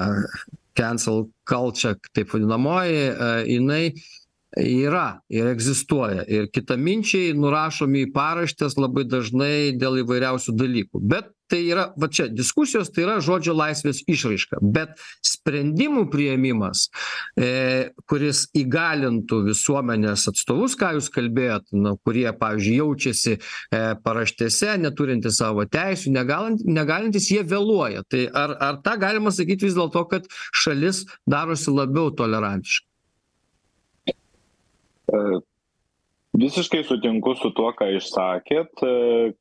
cancel 0.77 1.25
culture 1.43 1.97
taip 2.15 2.31
vadinamoji 2.31 3.03
a 3.11 3.31
jinai 3.43 3.83
yra 4.57 5.21
ir 5.31 5.47
egzistuoja. 5.51 6.25
Ir 6.27 6.49
kitaminčiai 6.53 7.35
nurašomi 7.37 8.07
į 8.07 8.11
paraštes 8.15 8.77
labai 8.79 9.05
dažnai 9.07 9.71
dėl 9.79 10.01
įvairiausių 10.03 10.55
dalykų. 10.59 11.03
Bet 11.13 11.31
tai 11.51 11.65
yra 11.67 11.89
va 11.99 12.07
čia 12.07 12.29
diskusijos 12.31 12.91
tai 12.95 13.03
yra 13.05 13.17
žodžio 13.23 13.53
laisvės 13.55 14.01
išraiška. 14.09 14.61
Bet 14.63 14.95
sprendimų 15.27 16.05
priėmimas 16.11 16.85
e 17.39 17.91
kuris 18.09 18.45
įgalintų 18.57 19.41
visuomenės 19.49 20.29
atstovus 20.31 20.77
ką 20.79 20.93
jūs 20.97 21.09
kalbėjot 21.11 21.73
nu 21.75 21.97
kurie 22.05 22.29
pavyzdžiui 22.39 22.77
jaučiasi 22.79 23.35
e 23.35 23.81
paraštėse 24.05 24.77
neturintys 24.83 25.41
savo 25.41 25.67
teisių 25.67 26.15
negalan 26.15 26.59
negalintys 26.63 27.31
jie 27.33 27.43
vėluoja. 27.43 28.05
Tai 28.07 28.27
ar 28.31 28.55
ar 28.69 28.79
tą 28.85 28.95
galima 29.01 29.35
sakyt 29.35 29.67
vis 29.67 29.75
dėlto 29.75 30.05
kad 30.11 30.31
šalis 30.63 31.03
darosi 31.27 31.75
labiau 31.75 32.15
tolerantiška 32.15 32.90
Visiškai 36.31 36.85
sutinku 36.87 37.33
su 37.35 37.49
tuo, 37.51 37.73
ką 37.75 37.89
išsakėt, 37.97 38.81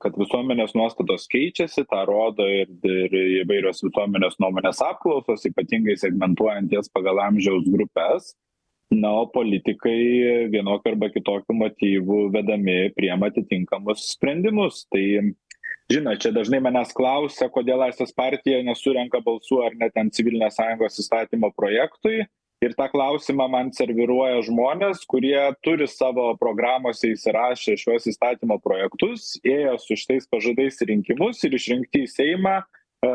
kad 0.02 0.16
visuomenės 0.18 0.72
nuostatos 0.74 1.28
keičiasi, 1.30 1.84
tą 1.86 2.00
rodo 2.08 2.42
ir, 2.50 2.72
ir 2.82 3.14
įvairios 3.44 3.84
visuomenės 3.84 4.40
nuomonės 4.42 4.82
apklausos, 4.82 5.46
ypatingai 5.46 5.94
segmentuojant 6.00 6.74
jas 6.74 6.90
pagal 6.90 7.22
amžiaus 7.28 7.68
grupės. 7.70 8.32
Na, 8.90 9.12
o 9.20 9.28
politikai 9.30 10.50
vienokiu 10.50 10.90
arba 10.90 11.12
kitokiu 11.14 11.54
motyvu 11.54 12.24
vedami 12.34 12.90
priema 12.96 13.28
atitinkamus 13.30 14.08
sprendimus. 14.16 14.82
Tai, 14.90 15.04
žinot, 15.94 16.18
čia 16.18 16.34
dažnai 16.34 16.58
manęs 16.64 16.90
klausia, 16.98 17.46
kodėl 17.54 17.84
Laisvės 17.84 18.10
partija 18.18 18.58
nesurenka 18.66 19.22
balsų 19.22 19.62
ar 19.68 19.78
net 19.78 19.94
ant 19.94 20.10
civilinės 20.18 20.58
sąjungos 20.58 20.98
įstatymo 21.04 21.52
projektui 21.54 22.24
ir 22.64 22.74
tą 22.76 22.88
klausimą 22.92 23.46
man 23.52 23.70
serviruoja 23.76 24.42
žmonės 24.46 25.06
kurie 25.10 25.38
turi 25.64 25.88
savo 25.88 26.30
programose 26.40 27.14
įsirašę 27.14 27.76
šiuos 27.80 28.10
įstatymo 28.12 28.60
projektus 28.64 29.32
ėjo 29.44 29.78
su 29.80 29.96
šitais 29.96 30.28
pažadais 30.30 30.82
į 30.84 30.92
rinkimus 30.92 31.40
ir 31.48 31.56
išrinkti 31.56 32.04
į 32.04 32.12
seimą 32.12 32.60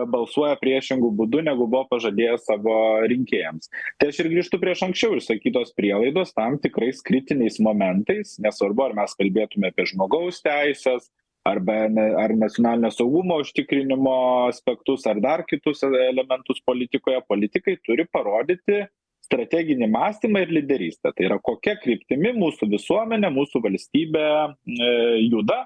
balsuoja 0.09 0.55
priešingu 0.57 1.11
būdu 1.13 1.43
negu 1.45 1.67
buvo 1.69 1.83
pažadėję 1.91 2.39
savo 2.41 2.77
rinkėjams. 3.05 3.69
Tai 4.01 4.09
aš 4.09 4.23
ir 4.23 4.31
grįžtu 4.31 4.59
prieš 4.61 4.81
anksčiau 4.87 5.17
išsakytos 5.19 5.75
prielaidos 5.77 6.33
tam 6.33 6.57
tikrais 6.61 7.03
kritiniais 7.05 7.59
momentais. 7.61 8.39
Nesvarbu 8.41 8.87
ar 8.87 8.97
mes 8.97 9.13
kalbėtume 9.19 9.69
apie 9.69 9.85
žmogaus 9.91 10.41
teises 10.45 11.11
arba 11.45 11.85
ne 11.93 12.07
ar 12.17 12.33
nacionalinio 12.33 12.89
saugumo 12.89 13.37
užtikrinimo 13.43 14.17
aspektus 14.49 15.05
ar 15.05 15.21
dar 15.21 15.45
kitus 15.45 15.85
elementus 15.85 16.63
politikoje. 16.65 17.21
Politikai 17.29 17.77
turi 17.85 18.09
parodyti 18.09 18.87
strateginį 19.25 19.89
mąstymą 19.91 20.45
ir 20.45 20.53
lyderystę. 20.59 21.11
Tai 21.15 21.27
yra 21.29 21.39
kokia 21.43 21.75
kryptimi 21.81 22.33
mūsų 22.37 22.69
visuomenė 22.75 23.31
mūsų 23.35 23.63
valstybė 23.65 24.27
e 24.45 24.93
juda 25.25 25.65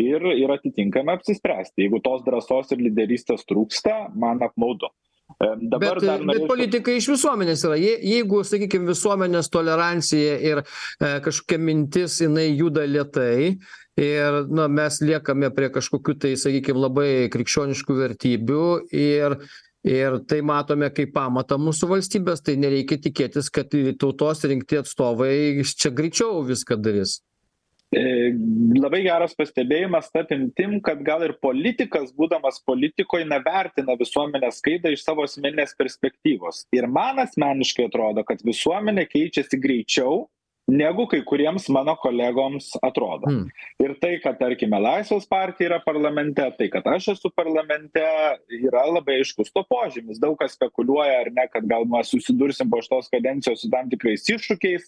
ir 0.00 0.24
ir 0.36 0.56
atitinkamai 0.56 1.18
apsispręsti. 1.18 1.86
Jeigu 1.86 2.02
tos 2.04 2.24
drąsos 2.26 2.72
ir 2.74 2.82
lyderystės 2.88 3.46
trūksta 3.48 4.06
man 4.14 4.42
apmaudu. 4.46 4.90
Dabar 5.38 6.00
bet 6.02 6.24
bet 6.26 6.46
politikai 6.50 6.96
iš 6.98 7.12
visuomenės 7.12 7.62
yra. 7.68 7.76
Jei 7.78 7.98
jeigu 8.16 8.42
sakykim 8.46 8.88
visuomenės 8.90 9.50
tolerancija 9.52 10.34
ir 10.42 10.62
e 10.62 11.12
kažkokia 11.24 11.60
mintis 11.62 12.18
jinai 12.24 12.48
juda 12.48 12.82
lėtai 12.88 13.54
ir 14.00 14.40
na 14.50 14.66
mes 14.72 15.00
liekame 15.04 15.52
prie 15.54 15.70
kažkokių 15.72 16.16
tai 16.24 16.34
sakykim 16.40 16.80
labai 16.82 17.30
krikščioniškų 17.32 17.98
vertybių 18.02 18.66
ir 18.96 19.38
ir 19.86 20.18
tai 20.28 20.40
matome 20.44 20.90
kaip 20.92 21.14
pamatą 21.14 21.58
mūsų 21.60 21.88
valstybės 21.94 22.44
tai 22.44 22.56
nereikia 22.60 23.00
tikėtis 23.00 23.50
kad 23.52 23.72
tautos 24.00 24.44
rinkti 24.44 24.80
atstovai 24.80 25.64
čia 25.64 25.92
greičiau 25.94 26.44
viską 26.46 26.78
darys. 26.80 27.20
E 27.90 28.30
labai 28.78 29.00
geras 29.02 29.32
pastebėjimas 29.34 30.12
ta 30.14 30.22
apimtim 30.22 30.76
kad 30.86 31.00
gal 31.02 31.24
ir 31.26 31.32
politikas 31.42 32.12
būdamas 32.14 32.60
politikoj 32.62 33.24
na 33.26 33.40
vertina 33.42 33.96
visuomenės 33.98 34.60
sklaidą 34.60 34.92
iš 34.94 35.02
savo 35.02 35.24
asmeninės 35.26 35.74
perspektyvos. 35.78 36.68
Ir 36.76 36.86
man 36.86 37.18
asmeniškai 37.24 37.88
atrodo 37.88 38.22
kad 38.28 38.44
visuomenė 38.46 39.08
keičiasi 39.10 39.58
greičiau 39.58 40.28
negu 40.70 41.06
kai 41.10 41.20
kuriems 41.26 41.68
mano 41.74 41.96
kolegoms 42.00 42.70
atrodo. 42.82 43.30
Ir 43.82 43.94
tai 44.02 44.16
kad 44.22 44.38
tarkime 44.40 44.78
laisvės 44.80 45.26
partija 45.30 45.72
yra 45.72 45.80
parlamente 45.84 46.46
tai 46.58 46.68
kad 46.72 46.86
aš 46.86 47.12
esu 47.14 47.30
parlamente 47.34 48.04
yra 48.48 48.86
labai 48.88 49.20
aiškus 49.20 49.52
to 49.52 49.64
požymis. 49.70 50.20
Daug 50.22 50.38
kas 50.38 50.56
spekuliuoja 50.58 51.20
ar 51.24 51.32
ne 51.34 51.46
kad 51.52 51.66
gal 51.66 51.86
mes 51.90 52.10
susidursim 52.14 52.70
po 52.70 52.80
šitos 52.82 53.10
kadencijos 53.12 53.64
su 53.64 53.70
tam 53.70 53.90
tikrais 53.90 54.28
iššūkiais 54.30 54.86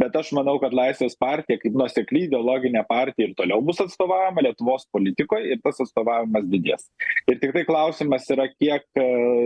bet 0.00 0.16
aš 0.18 0.32
manau 0.36 0.56
kad 0.62 0.74
laisvės 0.74 1.16
partija 1.20 1.60
kaip 1.62 1.76
nuosekli 1.78 2.24
ideologinė 2.26 2.82
partija 2.88 3.28
ir 3.28 3.34
toliau 3.38 3.62
bus 3.64 3.80
atstovaujama 3.84 4.44
lietuvos 4.46 4.86
politikoj 4.94 5.46
ir 5.54 5.62
tas 5.64 5.80
atstovavimas 5.84 6.46
didės. 6.50 6.86
Ir 7.30 7.40
tiktai 7.42 7.64
klausimas 7.68 8.28
yra 8.34 8.48
kiek 8.52 8.86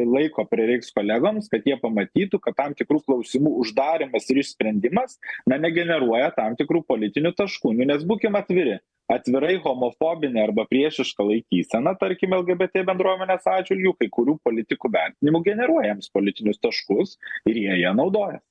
laiko 0.08 0.46
prireiks 0.48 0.92
kolegoms 0.96 1.50
kad 1.52 1.66
jie 1.68 1.78
pamatytų 1.80 2.40
kad 2.44 2.56
tam 2.58 2.76
tikrų 2.78 3.02
klausimų 3.06 3.54
uždarymas 3.64 4.28
ir 4.32 4.42
išsprendimas 4.44 5.18
na 5.48 5.60
negeneruoja 5.60 6.32
tam 6.36 6.56
tikrų 6.58 6.84
politinių 6.88 7.34
taškų. 7.38 7.74
Nu 7.78 7.88
nes 7.88 8.06
būkim 8.08 8.38
atviri. 8.38 8.78
Atvirai 9.08 9.54
homofobinė 9.64 10.42
arba 10.42 10.66
priešiška 10.68 11.24
laikysena 11.24 11.94
tarkim 11.96 12.34
lgbt 12.36 12.82
bendruomenės 12.90 13.46
atžvilgiu 13.48 13.94
kai 13.96 14.10
kurių 14.12 14.34
politikų 14.44 14.90
vertinimu 14.92 15.40
generuoja 15.46 15.94
jiems 15.94 16.12
politinius 16.12 16.60
taškus 16.60 17.16
ir 17.48 17.56
jie 17.56 17.78
ja 17.80 17.94
naudojasi 17.96 18.44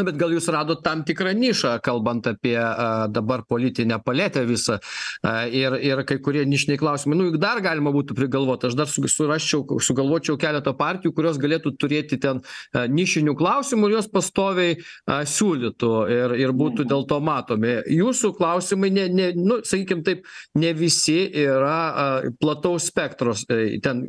na 0.00 0.06
bet 0.08 0.16
gal 0.20 0.32
jūs 0.32 0.48
radot 0.52 0.80
tam 0.84 1.02
tikrą 1.06 1.34
nišą 1.36 1.76
kalbant 1.84 2.26
apie 2.30 2.56
a 2.56 3.06
dabar 3.12 3.44
politinę 3.48 4.00
paletę 4.04 4.46
visą 4.48 4.78
a 5.22 5.44
ir 5.46 5.76
ir 5.84 6.02
kai 6.08 6.18
kurie 6.24 6.44
nišiniai 6.48 6.80
klausimai. 6.80 7.18
Nu 7.18 7.28
juk 7.28 7.38
dar 7.42 7.60
galima 7.60 7.92
būtų 7.92 8.16
prigalvot. 8.16 8.64
Aš 8.64 8.76
dar 8.78 8.88
su 8.88 9.04
surasčiau 9.04 9.80
sugalvočiau 9.80 10.38
keletą 10.40 10.72
partijų 10.76 11.12
kurios 11.16 11.38
galėtų 11.40 11.74
turėti 11.80 12.20
ten 12.20 12.40
a 12.72 12.86
nišinių 12.88 13.36
klausimų 13.36 13.90
ir 13.90 13.96
juos 13.98 14.10
pastoviai 14.12 14.78
a 15.06 15.20
siūlytų 15.28 15.92
ir 16.16 16.36
ir 16.40 16.54
būtų 16.56 16.88
dėl 16.88 17.06
to 17.10 17.20
matomi. 17.20 17.76
Jūsų 17.90 18.32
klausimai 18.38 18.92
ne 18.94 19.08
ne 19.08 19.30
nu 19.36 19.60
sakykim 19.64 20.04
taip 20.06 20.24
ne 20.54 20.72
visi 20.76 21.18
yra 21.44 21.78
a 21.90 22.08
plataus 22.40 22.88
spektro 22.90 23.34
ten 23.84 24.06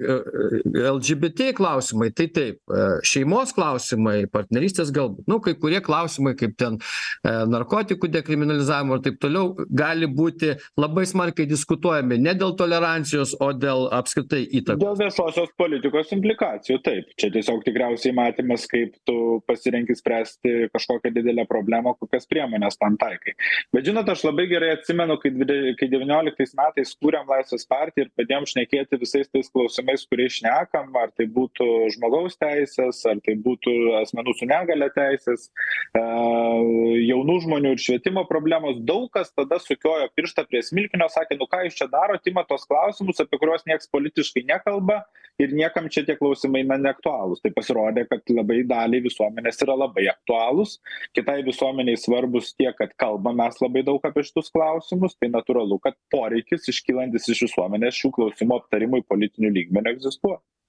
lgbt 0.72 1.52
klausimai 1.58 2.12
tai 2.16 2.30
taip 2.32 2.78
šeimos 3.08 3.52
klausimai 3.58 4.24
partnerystės 4.32 4.94
galbūt. 4.96 5.28
Nu 5.28 5.42
kai 5.44 5.56
kurie 5.60 5.81
klausimai 5.86 6.34
kaip 6.40 6.56
ten 6.60 6.78
e, 6.78 7.34
narkotikų 7.52 8.10
dekriminalizavimo 8.14 8.98
ir 8.98 9.06
taip 9.08 9.20
toliau 9.24 9.54
gali 9.68 10.10
būti 10.10 10.54
labai 10.80 11.06
smarkiai 11.10 11.50
diskutuojami 11.50 12.20
ne 12.22 12.36
dėl 12.38 12.56
tolerancijos 12.60 13.36
o 13.42 13.52
dėl 13.54 13.88
apskritai 13.96 14.44
įtakos. 14.62 14.82
Dėl 14.84 15.00
viešosios 15.00 15.54
politikos 15.60 16.12
implikacijų 16.16 16.82
taip. 16.86 17.12
Čia 17.20 17.32
tiesiog 17.36 17.64
tikriausiai 17.66 18.16
matymas 18.18 18.68
kaip 18.72 18.96
tu 19.08 19.42
pasirenki 19.48 19.96
spręsti 19.98 20.72
kažkokią 20.74 21.14
didelę 21.16 21.46
problemą 21.50 21.96
kokias 22.00 22.28
priemones 22.30 22.78
tam 22.82 22.98
taikai. 23.02 23.36
Bet 23.74 23.88
žinot 23.88 24.10
aš 24.12 24.26
labai 24.28 24.48
gerai 24.52 24.74
atsimenu 24.76 25.18
kai 25.22 25.34
dvide 25.36 25.76
kai 25.80 25.90
devynioliktais 25.92 26.56
metais 26.58 26.94
kūrėm 27.02 27.30
laisvės 27.32 27.68
partiją 27.70 28.08
ir 28.08 28.14
pradėjom 28.18 28.48
šnekėti 28.54 29.00
visais 29.02 29.30
tais 29.32 29.50
klausimais 29.54 30.06
kuriais 30.10 30.40
šnekam 30.40 30.96
ar 31.02 31.12
tai 31.18 31.28
būtų 31.32 31.68
žmogaus 31.96 32.38
teisės 32.42 33.04
ar 33.10 33.22
tai 33.26 33.38
būtų 33.48 33.76
asmenų 34.02 34.36
su 34.38 34.50
negalia 34.50 34.90
teisės 34.96 35.50
jaunų 35.92 37.36
žmonių 37.44 37.74
ir 37.76 37.82
švietimo 37.84 38.24
problemos 38.30 38.78
daug 38.88 39.10
kas 39.12 39.34
tada 39.36 39.58
sukiojo 39.60 40.08
pirštą 40.16 40.46
prie 40.48 40.62
smilkinio 40.64 41.10
sakė 41.12 41.36
nu 41.40 41.48
ką 41.52 41.66
jūs 41.66 41.76
čia 41.80 41.88
darot 41.92 42.28
imat 42.32 42.48
tuos 42.48 42.64
klausimus 42.70 43.20
apie 43.20 43.40
kuriuos 43.42 43.66
nieks 43.68 43.92
politiškai 43.92 44.46
nekalba 44.48 45.02
ir 45.42 45.52
niekam 45.58 45.90
čia 45.92 46.06
tie 46.08 46.16
klausimai 46.16 46.62
na 46.68 46.78
neaktualūs. 46.80 47.42
Tai 47.44 47.52
pasirodė 47.56 48.06
kad 48.08 48.24
labai 48.32 48.62
daliai 48.68 49.04
visuomenės 49.04 49.60
yra 49.66 49.76
labai 49.84 50.08
aktualūs 50.14 50.78
kitai 51.18 51.42
visuomenei 51.48 51.98
svarbūs 52.00 52.54
tiek 52.56 52.78
kad 52.78 52.96
kalbam 52.96 53.42
mes 53.42 53.60
labai 53.64 53.84
daug 53.88 54.08
apie 54.08 54.24
šitus 54.28 54.52
klausimus 54.56 55.18
tai 55.20 55.32
natūralu 55.34 55.82
kad 55.84 56.00
poreikis 56.14 56.72
iškylantis 56.72 57.28
iš 57.36 57.46
visuomenės 57.50 58.00
šių 58.00 58.16
klausimų 58.16 58.62
aptarimui 58.62 59.04
politiniu 59.12 59.52
lygmeniu 59.52 59.96
egzistuoja. 59.98 60.40
E, 60.40 60.61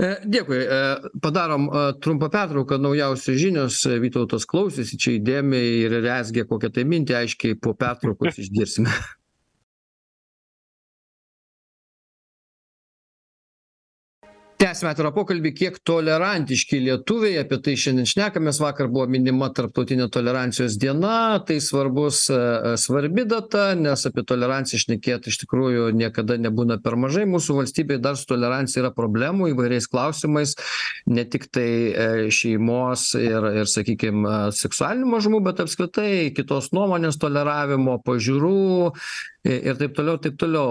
dėkui. 0.00 0.58
E, 0.58 0.78
padarom 1.22 1.68
e, 1.68 1.82
trumpą 2.02 2.30
pertrauką, 2.32 2.78
naujausios 2.82 3.38
žinios. 3.38 3.80
Vytautas 4.02 4.46
klausėsi 4.50 4.98
čia 4.98 5.16
įdėmiai 5.18 5.84
ir 5.84 5.98
rezgė 6.04 6.46
kokią 6.50 6.72
tai 6.74 6.86
mintį, 6.90 7.18
aiškiai 7.20 7.58
po 7.60 7.76
pertraukos 7.78 8.40
išgirsime. 8.42 8.90
tęsiame 14.64 14.94
atvirą 14.94 15.10
pokalbį 15.12 15.50
kiek 15.58 15.74
tolerantiški 15.84 16.78
lietuviai 16.86 17.36
apie 17.42 17.58
tai 17.64 17.74
šiandien 17.80 18.06
šnekamės. 18.08 18.62
Vakar 18.62 18.88
buvo 18.92 19.04
minima 19.12 19.50
tarptautinė 19.52 20.06
tolerancijos 20.12 20.78
diena 20.80 21.36
tai 21.44 21.58
svarbus 21.60 22.22
e, 22.32 22.38
e, 22.38 22.72
svarbi 22.80 23.26
data 23.28 23.66
nes 23.76 24.06
apie 24.08 24.24
toleranciją 24.24 24.80
šnekėt 24.86 25.28
iš 25.28 25.42
tikrųjų 25.42 25.90
niekada 25.98 26.38
nebūna 26.40 26.78
per 26.84 26.96
mažai. 27.00 27.26
Mūsų 27.28 27.58
valstybėj 27.58 28.00
dar 28.06 28.16
su 28.16 28.28
tolerancija 28.30 28.86
yra 28.86 28.92
problemų 28.96 29.50
įvairiais 29.52 29.88
klausimais 29.92 30.56
ne 31.12 31.26
tiktai 31.28 31.68
e, 31.68 32.08
šeimos 32.32 33.10
ir 33.20 33.50
ir 33.64 33.68
sakykim 33.68 34.24
seksualinių 34.56 35.10
mažumų 35.12 35.42
bet 35.50 35.60
apskritai 35.66 36.32
kitos 36.36 36.70
nuomonės 36.72 37.20
toleravimo 37.20 37.98
pažiūrų 38.06 38.64
ir 39.44 39.76
taip 39.76 39.92
toliau 39.98 40.16
taip 40.24 40.40
toliau 40.40 40.70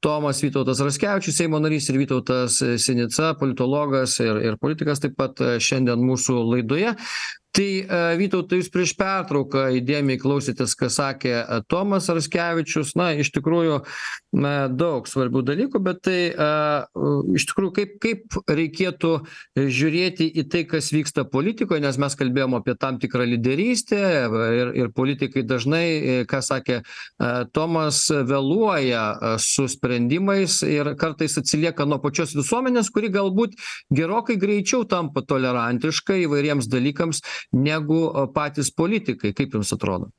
tomas 0.00 0.42
vytautas 0.42 0.80
raskevičius 0.84 1.36
seimo 1.40 1.58
narys 1.62 1.88
ir 1.90 1.98
vytautas 1.98 2.60
sinica 2.84 3.32
politologas 3.40 4.18
ir 4.22 4.38
ir 4.50 4.58
politikas 4.62 5.02
taip 5.02 5.16
pat 5.18 5.42
šiandien 5.58 6.02
mūsų 6.06 6.38
laidoje 6.52 6.94
tai 7.58 8.14
vytautai 8.20 8.60
jūs 8.60 8.70
prieš 8.70 8.94
pertrauką 8.98 9.68
įdėmiai 9.80 10.20
klausėtės 10.22 10.76
ką 10.78 10.90
sakė 10.92 11.34
tomas 11.70 12.06
raskevičius. 12.12 12.94
Na 12.98 13.10
iš 13.18 13.32
tikrųjų 13.34 13.80
na 14.38 14.68
daug 14.68 15.08
svarbių 15.08 15.42
dalykų 15.48 15.80
bet 15.82 16.02
tai 16.04 16.18
a 16.36 16.50
iš 17.34 17.46
tikrųjų 17.50 17.72
kaip 17.78 17.94
kaip 18.02 18.36
reikėtų 18.48 19.12
žiūrėti 19.56 20.28
į 20.40 20.44
tai 20.52 20.62
kas 20.68 20.90
vyksta 20.92 21.24
politikoj 21.28 21.80
nes 21.82 21.98
mes 22.00 22.16
kalbėjom 22.18 22.58
apie 22.58 22.74
tam 22.78 22.98
tikrą 23.00 23.26
lyderystę 23.32 24.00
ir 24.58 24.72
ir 24.82 24.90
politikai 24.94 25.44
dažnai 25.48 26.26
ką 26.28 26.42
sakė 26.44 26.80
a 27.18 27.46
tomas 27.56 28.04
vėluoja 28.10 29.38
su 29.42 29.66
sprendimais 29.70 30.60
ir 30.66 30.92
kartais 31.00 31.38
atsilieka 31.40 31.88
nuo 31.88 32.00
pačios 32.04 32.36
visuomenės 32.36 32.92
kuri 32.94 33.10
galbūt 33.14 33.56
gerokai 33.94 34.36
greičiau 34.40 34.84
tampa 34.88 35.24
tolerantiška 35.24 36.20
įvairiems 36.26 36.68
dalykams 36.70 37.24
negu 37.52 38.02
patys 38.34 38.70
politikai. 38.74 39.32
Kaip 39.36 39.56
jums 39.56 39.72
atrodo? 39.76 40.10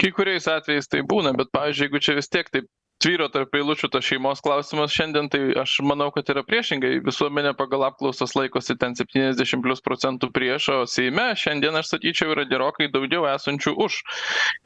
Kai 0.00 0.12
kuriais 0.16 0.46
atvejais 0.48 0.88
tai 0.88 1.02
būna 1.04 1.34
bet 1.36 1.50
pavyzdžiui 1.52 1.88
jeigu 1.88 2.00
čia 2.00 2.16
vis 2.16 2.30
tiek 2.32 2.48
taip 2.48 2.68
tvyro 3.00 3.28
tarp 3.32 3.54
eilučių 3.56 3.88
tas 3.92 4.04
šeimos 4.04 4.42
klausimas 4.44 4.92
šiandien 4.92 5.30
tai 5.32 5.40
aš 5.60 5.78
manau 5.86 6.10
kad 6.12 6.28
yra 6.32 6.44
priešingai. 6.46 7.00
Visuomenė 7.06 7.54
pagal 7.56 7.86
apklausas 7.88 8.36
laikosi 8.36 8.76
ten 8.80 8.96
septyniasdešim 8.98 9.64
plius 9.64 9.80
procentų 9.84 10.30
prieš 10.36 10.68
o 10.74 10.78
seime 10.88 11.30
šiandien 11.40 11.80
aš 11.80 11.94
sakyčiau 11.94 12.34
yra 12.36 12.44
gerokai 12.48 12.90
daugiau 12.92 13.24
esančių 13.32 13.74
už. 13.86 14.00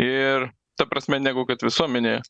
Ir 0.03 0.49
ta 0.79 0.87
prasme 0.91 1.21
negu 1.23 1.45
kad 1.49 1.63
visuomenėje 1.65 2.23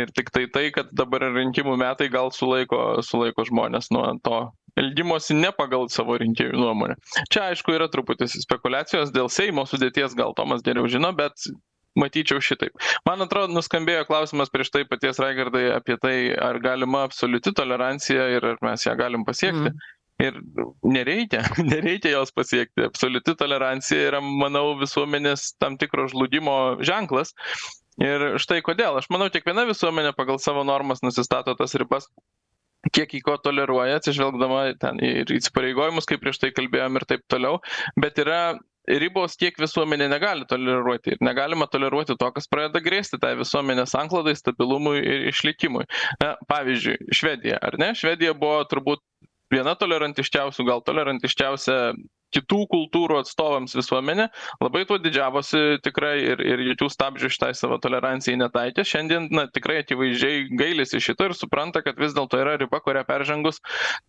ir 0.00 0.14
tiktai 0.16 0.46
tai 0.52 0.66
kad 0.74 0.92
dabar 0.96 1.26
rinkimų 1.34 1.76
metai 1.80 2.08
gal 2.12 2.32
sulaiko 2.34 3.00
sulaiko 3.06 3.44
žmones 3.48 3.90
nuo 3.94 4.06
to 4.24 4.40
elgimosi 4.80 5.34
ne 5.36 5.50
pagal 5.56 5.88
savo 5.92 6.16
rinkėjų 6.20 6.58
nuomonę. 6.58 6.96
Čia 7.32 7.50
aišku 7.50 7.74
yra 7.74 7.90
truputis 7.92 8.36
spekuliacijos 8.44 9.12
dėl 9.14 9.30
seimo 9.32 9.66
sudėties 9.68 10.16
gal 10.18 10.34
tomas 10.38 10.64
geriau 10.66 10.88
žino 10.90 11.12
bet 11.16 11.50
matyčiau 11.98 12.42
šitaip. 12.44 12.76
Man 13.08 13.24
atrodo 13.24 13.52
nuskambėjo 13.54 14.04
klausimas 14.08 14.52
prieš 14.52 14.70
tai 14.74 14.84
paties 14.88 15.18
raigardai 15.22 15.70
apie 15.74 15.96
tai 16.00 16.16
ar 16.38 16.60
galima 16.62 17.04
absoliuti 17.08 17.52
tolerancija 17.56 18.28
ir 18.36 18.46
ar 18.52 18.60
mes 18.62 18.86
ją 18.86 18.94
galim 18.98 19.26
pasiekti. 19.26 19.74
Ir 20.20 20.36
nereikia 20.84 21.42
nereikia 21.72 22.14
jos 22.14 22.32
pasiekti. 22.36 22.84
Absoliuti 22.86 23.34
tolerancija 23.40 24.10
yra 24.12 24.20
manau 24.22 24.76
visuomenės 24.80 25.54
tam 25.58 25.78
tikro 25.80 26.06
žlugimo 26.12 26.56
ženklas 26.84 27.34
ir 28.04 28.26
štai 28.42 28.60
kodėl. 28.66 28.98
Aš 29.00 29.10
manau 29.12 29.30
kiekviena 29.32 29.66
visuomenė 29.68 30.14
pagal 30.16 30.40
savo 30.42 30.64
normas 30.66 31.04
nusistato 31.06 31.56
tas 31.58 31.76
ribas 31.78 32.08
kiek 32.88 33.12
ji 33.12 33.20
ko 33.20 33.36
toleruoja 33.36 33.98
atsižvelgdama 34.00 34.62
ten 34.80 35.00
ir 35.04 35.28
įsipareigojimus 35.36 36.08
kaip 36.08 36.22
prieš 36.22 36.40
tai 36.40 36.50
kalbėjom 36.56 36.96
ir 36.96 37.06
taip 37.12 37.24
toliau. 37.28 37.60
Bet 38.00 38.18
yra 38.22 38.56
ribos 38.88 39.36
kiek 39.40 39.58
visuomenė 39.60 40.08
negali 40.10 40.46
toleruoti. 40.48 41.14
Ir 41.14 41.24
negalima 41.24 41.68
toleruoti 41.70 42.16
to 42.18 42.30
kas 42.34 42.48
pradeda 42.50 42.82
grėsti 42.84 43.20
tai 43.22 43.34
visuomenės 43.38 43.92
sanklodai 43.94 44.34
stabilumui 44.38 44.98
ir 45.02 45.28
išlikimui. 45.30 45.84
Na 46.22 46.34
pavyzdžiui 46.50 47.12
švedija 47.14 47.60
ar 47.62 47.76
ne? 47.80 47.92
Švedija 47.98 48.34
buvo 48.38 48.62
turbūt 48.70 49.04
viena 49.52 49.76
tolerantiškiausių 49.78 50.66
gal 50.66 50.82
tolerantiškiausia 50.86 51.78
kitų 52.34 52.64
kultūrų 52.70 53.20
atstovams 53.22 53.74
visuomenė 53.76 54.28
labai 54.62 54.84
tuo 54.88 54.98
didžiavosi 55.02 55.80
tikrai 55.84 56.16
ir 56.32 56.42
ir 56.44 56.62
jokių 56.70 56.88
stabdžių 56.92 57.30
šitai 57.34 57.50
savo 57.58 57.78
tolerancijai 57.82 58.38
netaikė. 58.40 58.84
Šiandien 58.86 59.28
na 59.34 59.46
tikrai 59.50 59.80
akivaizdžiai 59.84 60.46
gailisi 60.58 61.00
šito 61.02 61.28
ir 61.30 61.36
supranta 61.36 61.82
kad 61.84 61.98
vis 62.00 62.14
dėlto 62.16 62.40
yra 62.40 62.56
riba 62.60 62.80
kurią 62.84 63.04
peržengus 63.08 63.60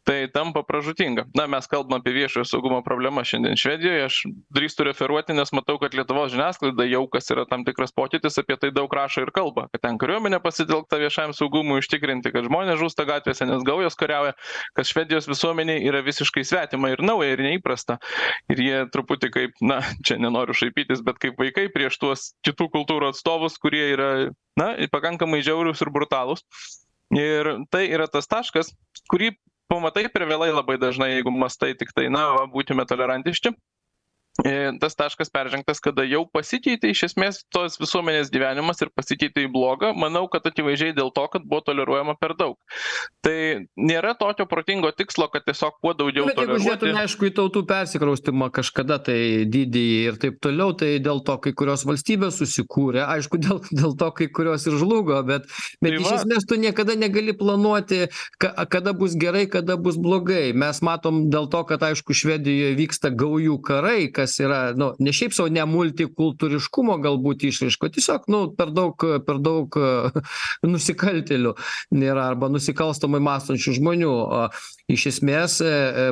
tai 0.08 0.26
tampa 0.34 0.64
pražūtinga. 0.68 1.28
Na 1.38 1.48
mes 1.52 1.68
kalbam 1.72 2.00
apie 2.02 2.14
viešojo 2.16 2.46
saugumo 2.48 2.82
problemas 2.86 3.32
šiandien 3.32 3.60
švedijoj 3.60 4.06
aš 4.08 4.22
drįstu 4.54 4.88
referuoti 4.90 5.36
nes 5.38 5.54
matau 5.56 5.78
kad 5.82 5.96
lietuvos 5.98 6.34
žiniasklaida 6.36 6.88
jau 6.90 7.06
kas 7.12 7.30
yra 7.34 7.46
tam 7.50 7.66
tikras 7.68 7.94
pokytis 7.96 8.40
apie 8.42 8.58
tai 8.62 8.72
daug 8.76 8.92
rašo 8.94 9.26
ir 9.26 9.34
kalba. 9.36 9.68
Kad 9.74 9.86
ten 9.86 10.00
kariuomenė 10.02 10.42
pasitelkta 10.44 11.00
viešajam 11.02 11.36
saugumui 11.38 11.82
užtikrinti 11.82 12.34
kad 12.34 12.48
žmonės 12.48 12.80
žūsta 12.82 13.06
gatvėse 13.10 13.48
nes 13.50 13.66
gaujos 13.68 13.98
kariauja 14.00 14.36
kas 14.78 14.92
švedijos 14.94 15.30
visuomenei 15.30 15.82
yra 15.88 16.04
visiškai 16.06 16.44
svetima 16.48 16.92
ir 16.94 17.04
nauja 17.06 17.36
ir 17.36 17.44
neįprasta 17.46 17.98
ir 18.52 18.62
jie 18.66 18.80
truputį 18.94 19.32
kaip 19.34 19.64
na 19.64 19.82
čia 20.06 20.18
nenoriu 20.22 20.56
šaipytis 20.58 21.04
bet 21.06 21.20
kaip 21.22 21.40
vaikai 21.42 21.68
prieš 21.74 22.00
tuos 22.02 22.26
kitų 22.46 22.70
kultūrų 22.76 23.12
atstovus 23.12 23.60
kurie 23.62 23.84
yra 23.94 24.12
na 24.60 24.74
pakankamai 24.92 25.42
žiaurūs 25.46 25.84
ir 25.84 25.94
brutalūs. 25.94 26.46
Ir 27.12 27.48
tai 27.72 27.88
yra 27.92 28.08
tas 28.08 28.30
taškas 28.32 28.72
kurį 29.12 29.34
pamatai 29.72 30.06
per 30.12 30.28
vėlai 30.28 30.52
labai 30.52 30.78
dažnai 30.80 31.14
jeigu 31.16 31.32
mąstai 31.36 31.74
tiktai 31.80 32.08
na 32.12 32.30
va 32.38 32.48
būkime 32.52 32.86
tolerantiški 32.88 33.52
tas 34.80 34.96
taškas 34.96 35.30
peržengtas 35.30 35.82
kada 35.84 36.06
jau 36.08 36.24
pasikeitė 36.32 36.94
iš 36.94 37.04
esmės 37.10 37.42
tos 37.52 37.76
visuomenės 37.82 38.32
gyvenimas 38.32 38.80
ir 38.82 38.92
pasikeitė 38.96 39.46
į 39.46 39.52
blogą 39.52 39.92
manau 39.98 40.24
kad 40.32 40.46
akivaizdžiai 40.48 40.96
dėl 40.96 41.12
to 41.12 41.26
kad 41.34 41.44
buvo 41.44 41.62
toleruojama 41.68 42.16
per 42.20 42.34
daug. 42.40 42.56
Tai 43.22 43.68
nėra 43.76 44.14
tokio 44.18 44.48
protingo 44.50 44.92
tikslo 44.96 45.28
kad 45.34 45.46
tiesiog 45.46 45.78
kuo 45.84 45.94
daugiau 45.98 46.30
bet 46.30 46.40
jeigu 46.40 46.60
žiūrėtume 46.64 47.04
aišku 47.04 47.28
į 47.28 47.34
tautų 47.42 47.66
persikraustymą 47.70 48.50
kažkada 48.56 49.02
tai 49.10 49.20
didįjį 49.52 50.00
ir 50.08 50.20
taip 50.24 50.40
toliau 50.44 50.72
tai 50.80 50.94
dėl 51.04 51.22
to 51.28 51.38
kai 51.44 51.54
kurios 51.58 51.84
valstybės 51.88 52.40
susikūrė 52.40 53.04
aišku 53.18 53.42
dėl 53.42 53.62
dėl 53.70 53.98
to 54.00 54.12
kai 54.16 54.30
kurios 54.32 54.66
ir 54.70 54.80
žlugo 54.80 55.20
bet 55.28 55.50
bet 55.84 55.92
Tai 55.92 56.00
iš 56.00 56.12
esmės 56.22 56.48
tu 56.48 56.58
niekada 56.62 56.96
negali 56.96 57.36
planuoti 57.38 58.08
ka 58.42 58.66
kada 58.72 58.94
bus 58.98 59.16
gerai 59.20 59.46
kada 59.52 59.78
bus 59.78 59.98
blogai. 60.00 60.54
Mes 60.56 60.82
matom 60.86 61.26
dėl 61.34 61.50
to 61.52 61.64
kad 61.68 61.84
aišku 61.84 62.16
švedijoj 62.16 62.76
vyksta 62.80 63.12
gaujų 63.12 63.58
karai 63.66 64.08
kas 64.22 64.38
yra 64.44 64.62
nu 64.78 64.92
ne 65.02 65.14
šiaip 65.16 65.34
sau 65.36 65.50
ne 65.52 65.66
multikultūriškumo 65.68 66.98
galbūt 67.04 67.48
išraiška 67.50 67.90
o 67.90 67.94
tiesiog 67.98 68.30
nu 68.32 68.42
per 68.58 68.74
daug 68.76 69.08
per 69.26 69.42
daug 69.42 69.78
nusikaltėlių 70.74 71.56
nėra 71.98 72.30
arba 72.32 72.52
nusikalstamai 72.54 73.22
mąstančių 73.26 73.78
žmonių 73.80 74.14
iš 74.94 75.08
esmės 75.12 75.58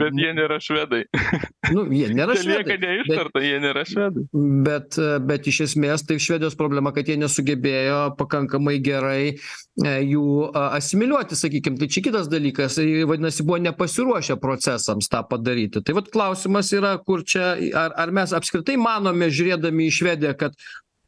bet 0.02 0.18
jie 0.20 0.32
nėra 0.38 0.60
švedai. 0.64 1.04
Nu 1.74 1.84
jie 1.94 2.08
nėra 2.16 2.34
lieka 2.34 2.42
švedai 2.42 2.78
neištarta 2.82 3.42
jie 3.44 3.60
nėra 3.62 3.84
švedai. 3.88 4.24
bet 4.66 4.98
bet 5.30 5.50
iš 5.52 5.62
esmės 5.68 6.06
tai 6.08 6.18
švedijos 6.22 6.58
problema 6.60 6.94
kad 6.96 7.10
jie 7.10 7.18
nesugebėjo 7.22 8.00
pakankamai 8.20 8.78
gerai 8.84 9.22
e, 9.30 9.94
jų 10.10 10.50
a 10.50 10.66
asimiliuoti 10.80 11.38
sakykim. 11.38 11.78
Tai 11.80 11.90
čia 11.92 12.04
kitas 12.08 12.30
dalykas 12.32 12.80
tai 12.80 12.88
vadinasi 13.10 13.46
buvo 13.48 13.62
nepasiruošę 13.68 14.40
procesams 14.42 15.12
tą 15.12 15.24
padaryti. 15.30 15.84
Tai 15.86 15.98
vat 16.00 16.12
klausimas 16.14 16.74
yra 16.76 16.96
kur 17.04 17.26
čia 17.28 17.54
ar 17.78 17.96
ar 18.00 18.14
mes 18.16 18.34
apskritai 18.36 18.80
manome 18.82 19.30
žiūrėdami 19.30 19.90
į 19.90 19.96
švediją 20.00 20.36
kad 20.40 20.56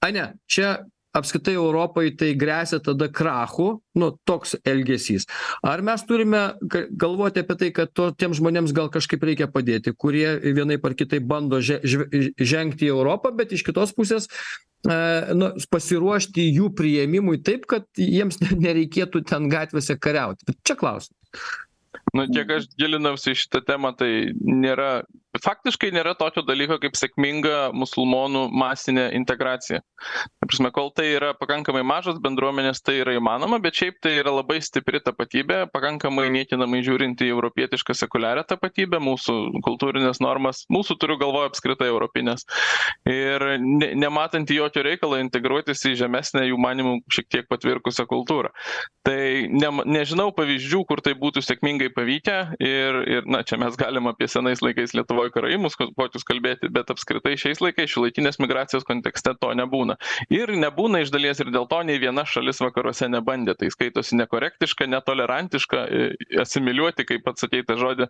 ai 0.05 0.11
ne 0.15 0.31
čia 0.49 0.75
apskritai 1.17 1.53
europai 1.59 2.11
tai 2.15 2.33
gresia 2.35 2.79
tada 2.79 3.09
krachu 3.11 3.81
nu 3.95 4.11
toks 4.25 4.55
elgesys. 4.65 5.27
Ar 5.63 5.83
mes 5.83 6.03
turime 6.07 6.41
ga 6.61 6.85
galvoti 6.91 7.43
apie 7.43 7.57
tai 7.59 7.71
kad 7.75 7.93
to 7.93 8.09
tiems 8.15 8.39
žmonėms 8.39 8.73
gal 8.75 8.89
kažkaip 8.93 9.23
reikia 9.27 9.49
padėti 9.51 9.93
kurie 9.93 10.39
vienaip 10.41 10.85
ar 10.85 10.95
kitaip 10.95 11.27
bando 11.27 11.61
že 11.61 11.81
žve 11.83 12.33
žengti 12.39 12.87
į 12.87 12.93
europą 12.95 13.33
bet 13.35 13.51
iš 13.51 13.65
kitos 13.67 13.91
pusės 13.95 14.29
a 14.89 15.33
nu 15.37 15.51
pasiruošti 15.69 16.47
jų 16.55 16.71
priėmimui 16.77 17.41
taip 17.45 17.67
kad 17.69 17.85
jiems 17.97 18.39
nereikėtų 18.65 19.25
ten 19.29 19.49
gatvėse 19.51 19.97
kariauti. 20.01 20.55
Čia 20.65 20.77
klausimas. 20.79 21.19
Nu 22.15 22.25
kiek 22.27 22.49
aš 22.57 22.65
gilinausi 22.79 23.31
į 23.35 23.39
šitą 23.43 23.61
temą 23.67 23.91
tai 23.95 24.31
nėra 24.35 25.03
faktiškai 25.39 25.91
nėra 25.95 26.13
tokio 26.19 26.43
dalyko 26.43 26.77
kaip 26.81 26.97
sėkminga 26.99 27.71
musulmonų 27.77 28.47
masinė 28.51 29.07
integracija. 29.15 29.79
Ta 30.41 30.47
prasme 30.49 30.71
kol 30.75 30.89
tai 30.95 31.07
yra 31.13 31.31
pakankamai 31.37 31.83
mažos 31.87 32.19
bendruomenės 32.23 32.81
tai 32.83 32.97
yra 33.03 33.15
įmanoma 33.15 33.61
bet 33.63 33.77
šiaip 33.77 33.99
tai 34.03 34.15
yra 34.19 34.33
labai 34.33 34.59
stipri 34.63 34.99
tapatybė 35.03 35.63
pakankamai 35.71 36.27
niekinamai 36.33 36.81
žiūrinti 36.85 37.27
į 37.27 37.35
europietišką 37.35 37.95
sekuliarią 37.99 38.43
tapatybę 38.49 38.99
mūsų 39.03 39.37
kultūrines 39.65 40.19
normas 40.23 40.65
mūsų 40.73 40.97
turiu 41.01 41.19
galvoj 41.21 41.51
apskritai 41.51 41.87
europines 41.91 42.47
ir 43.09 43.45
ne 43.61 43.91
nematanti 44.01 44.57
jokio 44.57 44.83
reikalo 44.87 45.19
integruotis 45.21 45.85
į 45.87 45.93
žemesnę 46.01 46.47
jų 46.49 46.59
manymu 46.61 46.97
šiek 47.13 47.29
tiek 47.31 47.49
patvirkusią 47.51 48.07
kultūrą. 48.09 48.51
Tai 49.05 49.21
nem 49.53 49.83
nežinau 49.85 50.31
pavyzdžių 50.35 50.83
kur 50.89 51.01
tai 51.05 51.13
būtų 51.19 51.45
sėkmingai 51.45 51.91
pavykę 51.95 52.37
ir 52.59 53.01
ir 53.05 53.29
na 53.29 53.45
čia 53.47 53.59
mes 53.61 53.77
galim 53.79 54.09
apie 54.09 54.27
senais 54.31 54.63
laikais 54.65 54.95
lietuvoj 54.97 55.20
lietuvoj 55.21 55.31
karaimus 55.33 55.75
kokius 55.77 56.25
kalbėti 56.25 56.69
bet 56.71 56.89
apskritai 56.91 57.35
šiais 57.37 57.61
laikais 57.61 57.91
šiuolaikinės 57.91 58.39
migracijos 58.41 58.85
kontekste 58.87 59.33
to 59.39 59.53
nebūna. 59.53 59.97
Ir 60.29 60.51
nebūna 60.55 61.01
iš 61.03 61.11
dalies 61.11 61.39
ir 61.39 61.51
dėl 61.51 61.67
to 61.69 61.81
nei 61.83 61.99
viena 61.99 62.25
šalis 62.25 62.61
vakaruose 62.61 63.07
nebandė. 63.09 63.55
Tai 63.55 63.69
skaitosi 63.71 64.17
nekorektiška 64.17 64.87
netolerantiška 64.87 65.85
asimiliuoti 66.41 67.05
kaip 67.05 67.25
pats 67.25 67.45
sakei 67.45 67.63
tą 67.63 67.77
žodį 67.77 68.07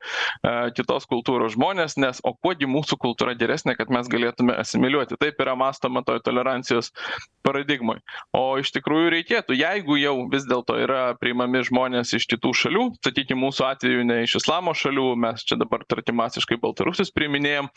a 0.47 0.71
kitos 0.75 1.07
kultūros 1.09 1.55
žmones 1.55 1.97
nes 1.97 2.21
o 2.23 2.33
kuo 2.33 2.53
gi 2.55 2.69
mūsų 2.69 2.97
kultūra 3.01 3.35
geresnė 3.35 3.75
kad 3.77 3.91
mes 3.91 4.07
galėtume 4.07 4.55
asimiliuoti. 4.55 5.19
Taip 5.21 5.41
yra 5.41 5.55
mąstoma 5.59 6.03
toj 6.07 6.21
tolerancijos 6.23 6.91
paradigmoj. 7.45 8.01
O 8.37 8.57
iš 8.61 8.71
tikrųjų 8.75 9.11
reikėtų 9.15 9.57
jeigu 9.57 9.97
jau 9.99 10.15
vis 10.31 10.45
dėlto 10.47 10.77
yra 10.81 11.01
priimami 11.19 11.63
žmonės 11.67 12.13
iš 12.17 12.27
kitų 12.31 12.53
šalių 12.63 12.87
sakykim 13.03 13.41
mūsų 13.41 13.67
atveju 13.71 14.05
ne 14.07 14.21
iš 14.25 14.37
islamo 14.41 14.75
šalių 14.77 15.07
mes 15.19 15.45
čia 15.47 15.57
dabar 15.59 15.83
tarkim 15.89 16.19
masiškai 16.21 16.59
baltarusius 16.61 17.00
mokesčius 17.01 17.13
priiminėjam 17.15 17.69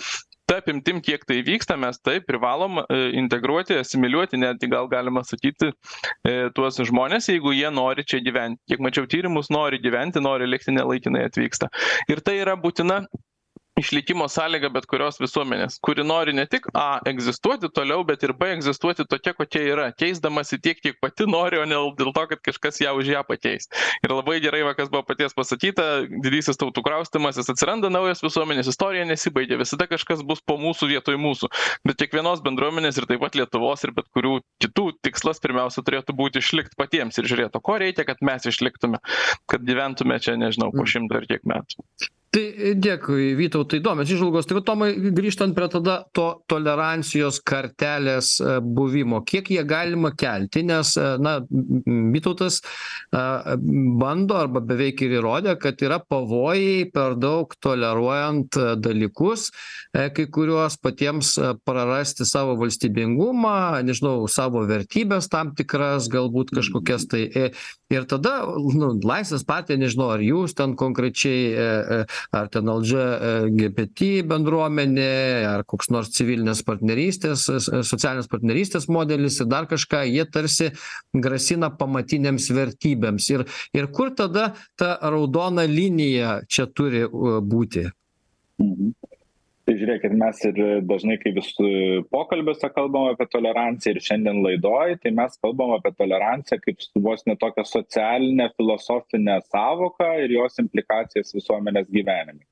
ta 0.47 0.59
apimtim 0.61 1.01
kiek 1.01 1.25
tai 1.25 1.41
vyksta 1.43 1.77
mes 1.81 1.97
taip 2.05 2.27
privalom 2.29 2.83
integruoti 3.17 3.79
asimiliuoti 3.81 4.37
netgi 4.37 4.69
gal 4.69 4.89
galima 4.89 5.23
sakyti 5.25 5.71
e 6.29 6.51
tuos 6.55 6.77
žmones 6.85 7.31
jeigu 7.31 7.55
jie 7.57 7.71
nori 7.73 8.05
čia 8.05 8.21
gyvent 8.21 8.61
kiek 8.69 8.81
mačiau 8.85 9.09
tyrimus 9.09 9.49
nori 9.51 9.81
gyventi 9.81 10.21
nori 10.21 10.47
likti 10.47 10.75
ne 10.77 10.85
laikinai 10.85 11.25
atvyksta. 11.31 11.71
Ir 12.13 12.21
tai 12.21 12.37
yra 12.43 12.57
būtina 12.61 13.07
išlikimo 13.79 14.29
sąlyga 14.31 14.69
bet 14.75 14.87
kurios 14.87 15.17
visuomenės 15.19 15.81
kuri 15.83 16.05
nori 16.07 16.35
ne 16.37 16.45
tik 16.47 16.69
a 16.79 17.01
egzistuoti 17.11 17.71
toliau 17.75 18.05
bet 18.07 18.23
ir 18.27 18.33
b 18.39 18.53
egzistuoti 18.55 19.07
tokia 19.11 19.35
kokia 19.35 19.63
yra 19.73 19.87
keisdamasi 19.99 20.61
tiek 20.63 20.79
kiek 20.85 21.01
pati 21.03 21.27
nori 21.31 21.59
o 21.59 21.65
ne 21.67 21.81
dėl 21.99 22.13
to 22.15 22.25
kad 22.31 22.43
kažkas 22.49 22.79
ją 22.85 22.95
už 23.01 23.11
ją 23.11 23.25
pakeis. 23.27 23.67
Ir 24.07 24.15
labai 24.15 24.39
gerai 24.45 24.63
va 24.69 24.77
kas 24.79 24.93
buvo 24.93 25.03
paties 25.09 25.35
pasakyta 25.35 25.89
didysis 26.07 26.61
tautų 26.61 26.85
kraustymasis 26.87 27.51
atsiranda 27.51 27.91
naujos 27.91 28.23
visuomenės 28.23 28.71
istorija 28.71 29.09
nesibaigia 29.11 29.59
visada 29.59 29.91
kažkas 29.91 30.23
bus 30.23 30.43
po 30.47 30.59
mūsų 30.61 30.93
vietoj 30.95 31.19
mūsų. 31.27 31.51
Bet 31.89 31.99
kiekvienos 32.03 32.45
bendruomenės 32.47 33.03
ir 33.03 33.11
taip 33.11 33.25
pat 33.27 33.39
lietuvos 33.39 33.83
ir 33.89 33.95
bet 33.99 34.11
kurių 34.15 34.37
kitų 34.63 34.91
tikslas 35.03 35.43
pirmiausia 35.43 35.83
turėtų 35.83 36.15
būti 36.15 36.45
išlikt 36.45 36.79
patiems 36.79 37.19
ir 37.19 37.31
žiūrėt 37.31 37.59
o 37.59 37.65
ko 37.65 37.81
reikia 37.83 38.07
kad 38.07 38.23
mes 38.23 38.47
išliktume 38.47 39.03
kad 39.51 39.67
gyventume 39.67 40.21
čia 40.23 40.39
nežinau 40.39 40.71
po 40.75 40.87
šimto 40.87 41.19
ar 41.19 41.27
kiek 41.31 41.43
metų 41.49 41.83
tai 42.35 42.75
dėkui 42.79 43.35
vytautai 43.39 43.79
įdomios 43.81 44.11
įžvalgos. 44.11 44.49
Tai 44.49 44.59
va 44.59 44.63
tomai 44.67 44.91
grįžtant 45.15 45.55
prie 45.57 45.69
tada 45.71 46.01
to 46.17 46.27
tolerancijos 46.51 47.41
kartelės 47.47 48.37
buvimo 48.65 49.21
kiek 49.27 49.51
ją 49.55 49.65
galima 49.69 50.11
kelti 50.19 50.65
nes 50.67 50.95
na 51.23 51.37
vytautas 52.15 52.61
a 53.15 53.55
bando 54.01 54.37
arba 54.39 54.63
beveik 54.65 55.05
ir 55.05 55.19
įrodė 55.21 55.57
kad 55.63 55.83
yra 55.85 56.01
pavojai 56.03 56.91
per 56.95 57.17
daug 57.21 57.55
toleruojant 57.63 58.59
dalykus 58.83 59.51
e 59.95 60.09
kai 60.15 60.27
kuriuos 60.35 60.79
patiems 60.83 61.35
prarasti 61.67 62.27
savo 62.29 62.57
valstybingumą 62.61 63.85
nežinau 63.87 64.27
savo 64.31 64.65
vertybes 64.69 65.31
tam 65.33 65.55
tikras 65.55 66.11
galbūt 66.13 66.55
kažkokias 66.59 67.09
tai 67.11 67.25
e 67.29 67.47
ir 67.95 68.07
tada 68.11 68.41
nu 68.75 68.95
laisvės 69.05 69.45
partija 69.47 69.79
nežinau 69.79 70.11
ar 70.17 70.25
jūs 70.25 70.57
ten 70.59 70.75
konkrečiai 70.79 71.43
e 71.55 71.71
e 71.95 71.99
ar 72.33 72.49
ten 72.53 72.71
lgbt 72.71 74.05
bendruomenė 74.31 75.09
ar 75.49 75.65
koks 75.69 75.91
nors 75.95 76.13
civilinės 76.17 76.63
partnerystės 76.67 77.47
socialinės 77.49 78.31
partnerystės 78.33 78.89
modelis 78.93 79.41
ir 79.41 79.51
dar 79.51 79.69
kažką 79.71 80.05
jie 80.09 80.25
tarsi 80.31 80.71
grasina 81.15 81.71
pamatinėms 81.75 82.49
vertybėms. 82.55 83.29
Ir 83.35 83.47
ir 83.77 83.91
kur 83.95 84.15
tada 84.17 84.53
ta 84.79 84.97
raudona 85.03 85.67
linija 85.69 86.41
čia 86.49 86.67
turi 86.71 87.05
būti 87.09 87.89
žiūrėkit 89.85 90.15
mes 90.21 90.39
ir 90.49 90.61
dažnai 90.89 91.17
kai 91.21 91.33
vis 91.37 91.51
pokalbiuose 92.15 92.71
kalbam 92.77 93.11
apie 93.11 93.27
toleranciją 93.35 93.95
ir 93.95 94.07
šiandien 94.09 94.41
laidoj 94.47 94.97
tai 95.03 95.13
mes 95.19 95.37
kalbam 95.45 95.75
apie 95.77 95.93
toleranciją 95.99 96.61
kaip 96.65 96.89
vos 97.07 97.27
ne 97.29 97.37
tokią 97.45 97.67
socialinę 97.69 98.49
filosofinę 98.57 99.39
sąvoką 99.51 100.11
ir 100.25 100.37
jos 100.39 100.61
implikacijas 100.65 101.37
visuomenės 101.37 101.91
gyvenime 101.99 102.43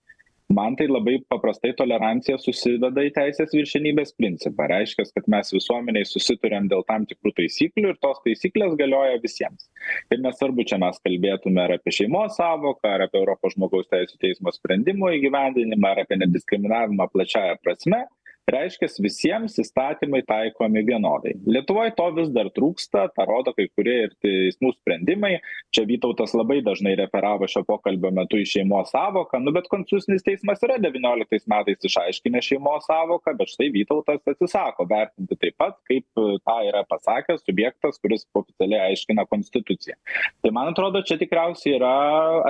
man 0.52 0.76
tai 0.76 0.86
labai 0.90 1.16
paprastai 1.32 1.72
tolerancija 1.78 2.38
susiveda 2.40 3.04
į 3.06 3.12
teisės 3.16 3.54
viršenybės 3.56 4.14
principą. 4.18 4.68
Reiškias 4.72 5.12
kad 5.16 5.28
mes 5.34 5.52
visuomenėj 5.56 6.08
susitariam 6.12 6.68
dėl 6.70 6.84
tam 6.88 7.06
tikrų 7.10 7.34
taisyklių 7.40 7.92
ir 7.92 8.00
tos 8.04 8.22
taisyklės 8.26 8.76
galioja 8.80 9.20
visiems. 9.24 9.68
Ir 10.12 10.22
nesvarbu 10.24 10.66
čia 10.68 10.80
mes 10.82 11.00
kalbėtume 11.06 11.64
ar 11.64 11.76
apie 11.78 11.94
šeimos 11.98 12.38
sąvoką 12.40 12.94
ar 12.96 13.06
apie 13.08 13.20
europos 13.22 13.56
žmogaus 13.56 13.90
teisių 13.92 14.20
teismo 14.22 14.54
sprendimo 14.54 15.12
įgyvendinimą 15.16 15.94
ar 15.94 16.04
apie 16.04 16.20
nediskriminavimą 16.22 17.08
plačiąja 17.14 17.58
prasme 17.64 18.04
reiškias 18.50 18.98
visiems 19.02 19.54
įstatymai 19.62 20.22
taikomi 20.26 20.82
vienodai. 20.86 21.34
Lietuvoj 21.46 21.92
to 21.98 22.08
vis 22.16 22.30
dar 22.34 22.50
trūksta 22.54 23.06
tą 23.14 23.26
rodo 23.28 23.54
kai 23.54 23.68
kurie 23.70 23.96
ir 24.06 24.14
teismų 24.24 24.72
sprendimai. 24.74 25.36
Čia 25.74 25.84
vytautas 25.88 26.34
labai 26.34 26.60
dažnai 26.66 26.94
referavo 26.98 27.46
šio 27.50 27.62
pokalbio 27.68 28.10
metu 28.14 28.40
į 28.40 28.46
šeimos 28.54 28.90
sąvoką 28.94 29.40
nu 29.42 29.54
bet 29.54 29.70
konstitucinis 29.72 30.26
teismas 30.26 30.62
yra 30.66 30.78
devynioliktais 30.82 31.46
metais 31.50 31.86
išaiškinęs 31.88 32.48
šeimos 32.50 32.88
sąvoką 32.90 33.36
bet 33.38 33.52
štai 33.54 33.70
vytautas 33.74 34.34
atsisako 34.34 34.88
vertinti 34.90 35.38
taip 35.38 35.58
pat 35.62 35.78
kaip 35.88 36.06
tą 36.18 36.58
yra 36.68 36.82
pasakęs 36.90 37.44
subjektas 37.46 38.02
kuris 38.02 38.26
oficialiai 38.34 38.90
aiškina 38.90 39.26
konstituciją. 39.30 39.98
Tai 40.42 40.54
man 40.54 40.72
atrodo 40.74 41.04
čia 41.06 41.20
tikriausiai 41.20 41.78
yra 41.78 41.94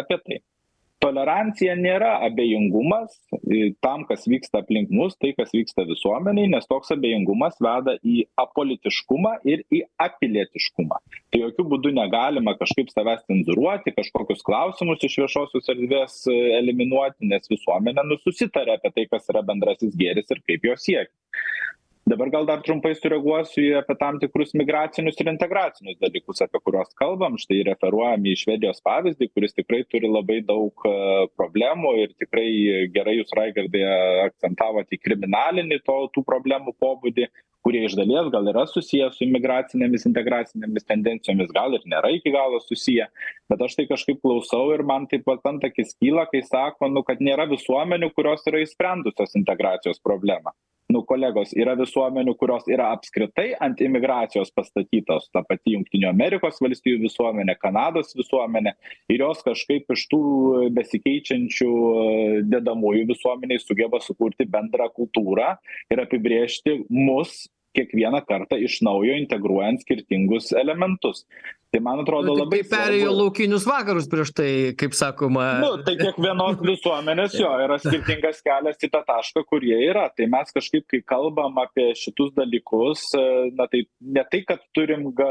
apie 0.01 0.19
tai 0.25 0.41
tolerancija 1.03 1.75
nėra 1.79 2.13
abejingumas 2.29 3.17
tam 3.85 4.05
kas 4.09 4.27
vyksta 4.31 4.63
aplink 4.63 4.93
mus 4.95 5.17
tai 5.21 5.33
kas 5.37 5.51
vyksta 5.55 5.85
visuomenėj 5.89 6.51
nes 6.55 6.69
toks 6.71 6.95
abejingumas 6.95 7.59
veda 7.63 7.97
į 8.07 8.23
apolitiškumą 8.41 9.35
ir 9.49 9.65
į 9.75 9.83
apilietiškumą. 10.07 11.01
Tai 11.33 11.43
jokiu 11.43 11.67
būdu 11.73 11.93
negalima 11.97 12.55
kažkaip 12.61 12.93
savęs 12.93 13.25
cenzūruoti 13.31 13.95
kažkokius 13.97 14.45
klausimus 14.47 15.03
iš 15.09 15.19
viešosios 15.25 15.73
erdvės 15.75 16.21
eliminuoti 16.31 17.31
nes 17.33 17.51
visuomenė 17.51 18.07
nu 18.07 18.21
susitaria 18.23 18.79
apie 18.79 18.95
tai 18.95 19.09
kas 19.11 19.27
yra 19.33 19.43
bendrasis 19.47 19.99
gėris 19.99 20.31
ir 20.31 20.45
kaip 20.47 20.71
jo 20.71 20.79
siekt 20.87 21.15
dabar 22.05 22.29
gal 22.29 22.47
dar 22.47 22.61
trumpai 22.67 22.93
sureaguosiu 22.99 23.63
į 23.63 23.69
apie 23.79 23.95
tam 24.01 24.19
tikrus 24.23 24.51
migracinius 24.59 25.21
ir 25.23 25.31
integracinius 25.31 26.01
dalykus 26.03 26.43
apie 26.45 26.59
kuriuos 26.65 26.91
kalbam. 26.99 27.39
Štai 27.41 27.61
referuojam 27.69 28.27
į 28.27 28.35
švedijos 28.41 28.83
pavyzdį 28.87 29.29
kuris 29.31 29.55
tikrai 29.55 29.85
turi 29.87 30.11
labai 30.11 30.41
daug 30.49 30.87
e, 30.89 30.95
problemų 31.39 31.95
ir 32.03 32.17
tikrai 32.19 32.49
gerai 32.97 33.21
jūs 33.21 33.31
raigardai 33.39 33.85
akcentavot 34.27 34.91
į 34.91 35.01
kriminalinį 35.05 35.79
to 35.87 35.99
tų 36.17 36.25
problemų 36.27 36.75
pobūdį 36.83 37.29
kurie 37.63 37.85
iš 37.87 37.95
dalies 37.95 38.33
gal 38.35 38.51
yra 38.51 38.65
susiję 38.67 39.07
su 39.15 39.23
imigracinėmis 39.23 40.09
integracinėmis 40.11 40.89
tendencijomis 40.89 41.55
gal 41.55 41.79
ir 41.79 41.87
nėra 41.87 42.11
iki 42.17 42.35
galo 42.35 42.59
susiję. 42.65 43.07
Bet 43.53 43.63
aš 43.63 43.79
tai 43.79 43.87
kažkaip 43.93 44.19
klausau 44.27 44.73
ir 44.75 44.83
man 44.83 45.07
taip 45.07 45.31
vat 45.31 45.47
antakis 45.47 45.95
kyla 46.03 46.27
kai 46.35 46.43
sako 46.51 46.91
nu 46.91 47.07
kad 47.07 47.23
nėra 47.23 47.47
visuomenių 47.55 48.11
kurios 48.19 48.43
yra 48.51 48.67
išsprendusios 48.67 49.39
integracijos 49.39 50.03
problemą 50.03 50.57
nu 50.93 51.03
kolegos 51.09 51.55
yra 51.59 51.75
visuomenių 51.79 52.35
kurios 52.41 52.67
yra 52.71 52.91
apskritai 52.97 53.53
ant 53.65 53.81
imigracijos 53.85 54.53
pastatytos. 54.57 55.29
Ta 55.33 55.43
pati 55.47 55.77
jungtinių 55.77 56.11
amerikos 56.11 56.61
valstijų 56.63 57.03
visuomenė 57.07 57.57
kanados 57.63 58.13
visuomenė 58.19 58.75
ir 59.13 59.25
jos 59.25 59.43
kažkaip 59.47 59.91
iš 59.97 60.05
tų 60.13 60.23
besikeičiančių 60.77 61.73
dedamųjų 62.53 63.09
visuomenėj 63.15 63.65
sugeba 63.65 64.03
sukurti 64.05 64.49
bendrą 64.49 64.91
kultūrą 64.93 65.57
ir 65.93 66.05
apibrėžti 66.05 66.83
mus 66.93 67.47
kiekvieną 67.77 68.21
kartą 68.29 68.59
iš 68.61 68.81
naujo 68.85 69.17
integruojant 69.17 69.81
skirtingus 69.85 70.53
elementus 70.53 71.25
tai 71.73 71.81
man 71.81 72.03
atrodo 72.03 72.33
Nu, 72.33 72.37
labai 72.37 72.61
tai 72.63 72.69
perėjo 72.73 73.13
laukinius 73.17 73.65
vakarus 73.69 74.09
prieš 74.13 74.33
tai, 74.37 74.51
kaip 74.79 74.93
sakoma. 74.97 75.47
Nu, 75.63 75.71
tai 75.87 75.95
kiekvienos 76.01 76.61
visuomenės 76.73 77.37
jo 77.41 77.53
yra 77.65 77.79
skirtingas 77.81 78.43
kelias 78.45 78.85
į 78.85 78.91
tą 78.93 79.01
tašką, 79.09 79.45
kur 79.49 79.65
jie 79.65 79.79
yra. 79.89 80.05
Tai 80.13 80.29
mes 80.35 80.53
kažkaip, 80.53 80.85
kai 80.93 81.01
kalbam 81.15 81.57
apie 81.63 81.89
šitus 81.99 82.35
dalykus, 82.37 83.07
e, 83.17 83.25
na 83.57 83.69
tai 83.73 83.87
ne 84.19 84.27
tai, 84.29 84.43
kad 84.49 84.61
turim 84.77 85.09
ga, 85.17 85.31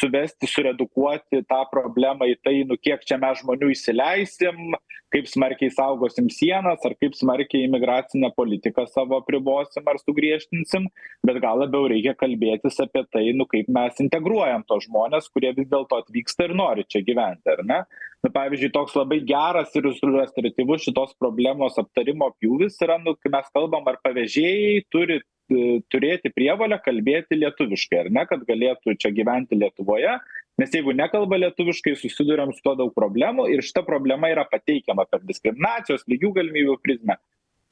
suvesti, 0.00 0.48
suredukuoti 0.48 1.44
tą 1.50 1.62
problemą 1.72 2.30
į 2.32 2.38
tai, 2.40 2.56
nu 2.68 2.80
kiek 2.80 3.04
čia 3.08 3.20
mes 3.20 3.42
žmonių 3.42 3.72
įsileisim, 3.76 4.72
kaip 5.12 5.28
smarkiai 5.28 5.72
saugosim 5.72 6.30
sienas, 6.32 6.80
ar 6.86 6.94
kaip 7.00 7.16
smarkiai 7.18 7.66
imigracinę 7.66 8.32
politiką 8.36 8.86
savo 8.88 9.18
apribosim 9.20 9.88
ar 9.90 10.00
sugriežtinsim, 10.00 10.88
bet 11.26 11.40
gal 11.44 11.60
labiau 11.60 11.90
reikia 11.92 12.14
kalbėtis 12.18 12.80
apie 12.82 13.04
tai, 13.12 13.26
nu 13.36 13.44
kaip 13.50 13.68
mes 13.72 14.00
integruojam 14.04 14.64
tos 14.68 14.86
žmonės, 14.88 15.28
kurie 15.34 15.41
vis 15.56 15.68
dėlto 15.70 15.98
atvyksta 15.98 16.46
ir 16.46 16.54
nori 16.58 16.84
čia 16.88 17.02
gyventi, 17.06 17.50
ar 17.50 17.62
ne? 17.66 17.80
Na, 18.22 18.30
pavyzdžiui, 18.30 18.70
toks 18.74 18.94
labai 18.94 19.18
geras 19.26 19.72
ir 19.74 19.88
iliustratyvus 19.90 20.84
šitos 20.86 21.16
problemos 21.18 21.78
aptarimo 21.80 22.28
pjūvis 22.38 22.78
yra, 22.86 23.00
nu, 23.02 23.16
kai 23.18 23.32
mes 23.34 23.48
kalbam, 23.56 23.88
ar 23.90 23.98
pavežėjai 24.04 24.84
turi 24.94 25.18
e, 25.18 25.80
turėti 25.90 26.30
prievalę 26.30 26.78
kalbėti 26.84 27.40
lietuviškai, 27.40 28.04
ar 28.04 28.12
ne, 28.14 28.24
kad 28.30 28.46
galėtų 28.46 28.94
čia 29.02 29.10
gyventi 29.16 29.58
Lietuvoje, 29.58 30.14
nes 30.62 30.78
jeigu 30.78 30.94
nekalba 30.94 31.40
lietuviškai, 31.42 31.96
susidurėm 31.98 32.54
su 32.54 32.62
to 32.62 32.76
daug 32.78 32.94
problemų 32.94 33.48
ir 33.50 33.64
šita 33.66 33.82
problema 33.88 34.30
yra 34.30 34.46
pateikiama 34.46 35.08
per 35.10 35.26
diskriminacijos, 35.26 36.06
lygių 36.06 36.30
galimybių 36.38 36.78
prizmę. 36.84 37.18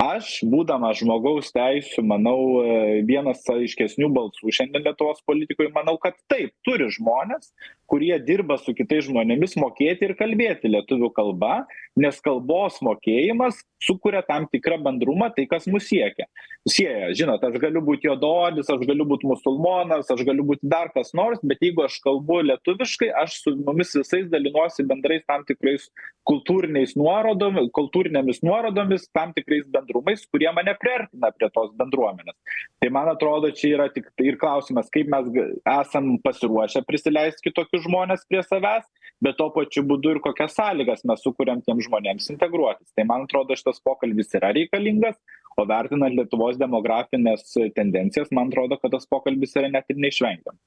Aš, 0.00 0.38
būdamas 0.48 0.96
žmogaus 1.02 1.50
teisų, 1.52 2.00
manau, 2.08 2.38
e, 2.64 3.02
vienas 3.04 3.42
aiškesnių 3.52 4.08
balsų 4.16 4.48
šiandien 4.56 4.86
Lietuvos 4.86 5.20
politikoje, 5.28 5.68
manau, 5.74 5.98
kad 6.00 6.16
taip, 6.32 6.54
turi 6.64 6.86
žmonės, 6.94 7.50
kurie 7.90 8.14
dirba 8.24 8.56
su 8.56 8.72
kitais 8.76 9.04
žmonėmis 9.08 9.58
mokėti 9.60 10.06
ir 10.08 10.14
kalbėti 10.16 10.70
lietuvių 10.72 11.10
kalba, 11.12 11.66
nes 12.00 12.20
kalbos 12.24 12.78
mokėjimas 12.86 13.58
sukuria 13.82 14.22
tam 14.24 14.46
tikrą 14.48 14.78
bendrumą, 14.84 15.30
tai 15.36 15.44
kas 15.50 15.66
mus 15.68 15.88
siekia. 15.90 16.28
Sieja, 16.68 17.10
žinot, 17.16 17.42
aš 17.44 17.56
galiu 17.60 17.82
būti 17.84 18.08
jododis, 18.08 18.68
aš 18.72 18.84
galiu 18.88 19.06
būti 19.08 19.28
musulmonas, 19.28 20.08
aš 20.12 20.22
galiu 20.28 20.44
būti 20.52 20.68
dar 20.70 20.92
kas 20.94 21.14
nors, 21.16 21.40
bet 21.42 21.60
jeigu 21.64 21.84
aš 21.86 21.98
kalbu 22.04 22.42
lietuviškai, 22.50 23.10
aš 23.24 23.40
su 23.42 23.54
mumis 23.58 23.92
visais 23.96 24.28
dalinuosi 24.32 24.86
bendrais 24.88 25.24
tam 25.28 25.44
tikrais 25.48 25.88
kultūriniais 26.28 26.92
nuorodomis, 27.00 27.72
kultūrinėmis 27.76 28.44
nuorodomis, 28.46 29.08
tam 29.16 29.32
tikrais 29.36 29.66
bendrumais, 29.90 30.26
kurie 30.30 30.52
mane 30.52 30.74
priartina 30.78 31.30
prie 31.32 31.48
tos 31.50 31.72
bendruomenės. 31.76 32.36
Tai 32.80 32.90
man 32.90 33.08
atrodo, 33.08 33.50
čia 33.50 33.74
yra 33.76 33.88
tik 33.92 34.10
ir 34.22 34.38
klausimas, 34.38 34.90
kaip 34.90 35.08
mes 35.10 35.26
esam 35.64 36.18
pasiruošę 36.22 36.84
prisileisti 36.86 37.48
kitokius 37.48 37.84
žmonės 37.84 38.26
prie 38.28 38.42
savęs, 38.42 38.86
bet 39.20 39.36
tuo 39.36 39.50
pačiu 39.50 39.82
būdu 39.84 40.16
ir 40.16 40.20
kokias 40.20 40.54
sąlygas 40.56 41.04
mes 41.04 41.22
sukūrėm 41.24 41.62
tiem 41.66 41.80
žmonėms 41.80 42.30
integruotis. 42.30 42.92
Tai 42.94 43.04
man 43.04 43.26
atrodo, 43.26 43.56
šitas 43.56 43.80
pokalbis 43.84 44.34
yra 44.34 44.52
reikalingas, 44.56 45.18
o 45.58 45.66
vertinant 45.66 46.14
Lietuvos 46.14 46.58
demografinės 46.60 47.52
tendencijas, 47.76 48.30
man 48.32 48.48
atrodo, 48.48 48.78
kad 48.80 48.94
tas 48.94 49.08
pokalbis 49.10 49.56
yra 49.58 49.70
net 49.72 49.90
ir 49.90 50.00
neišvengiamas. 50.00 50.60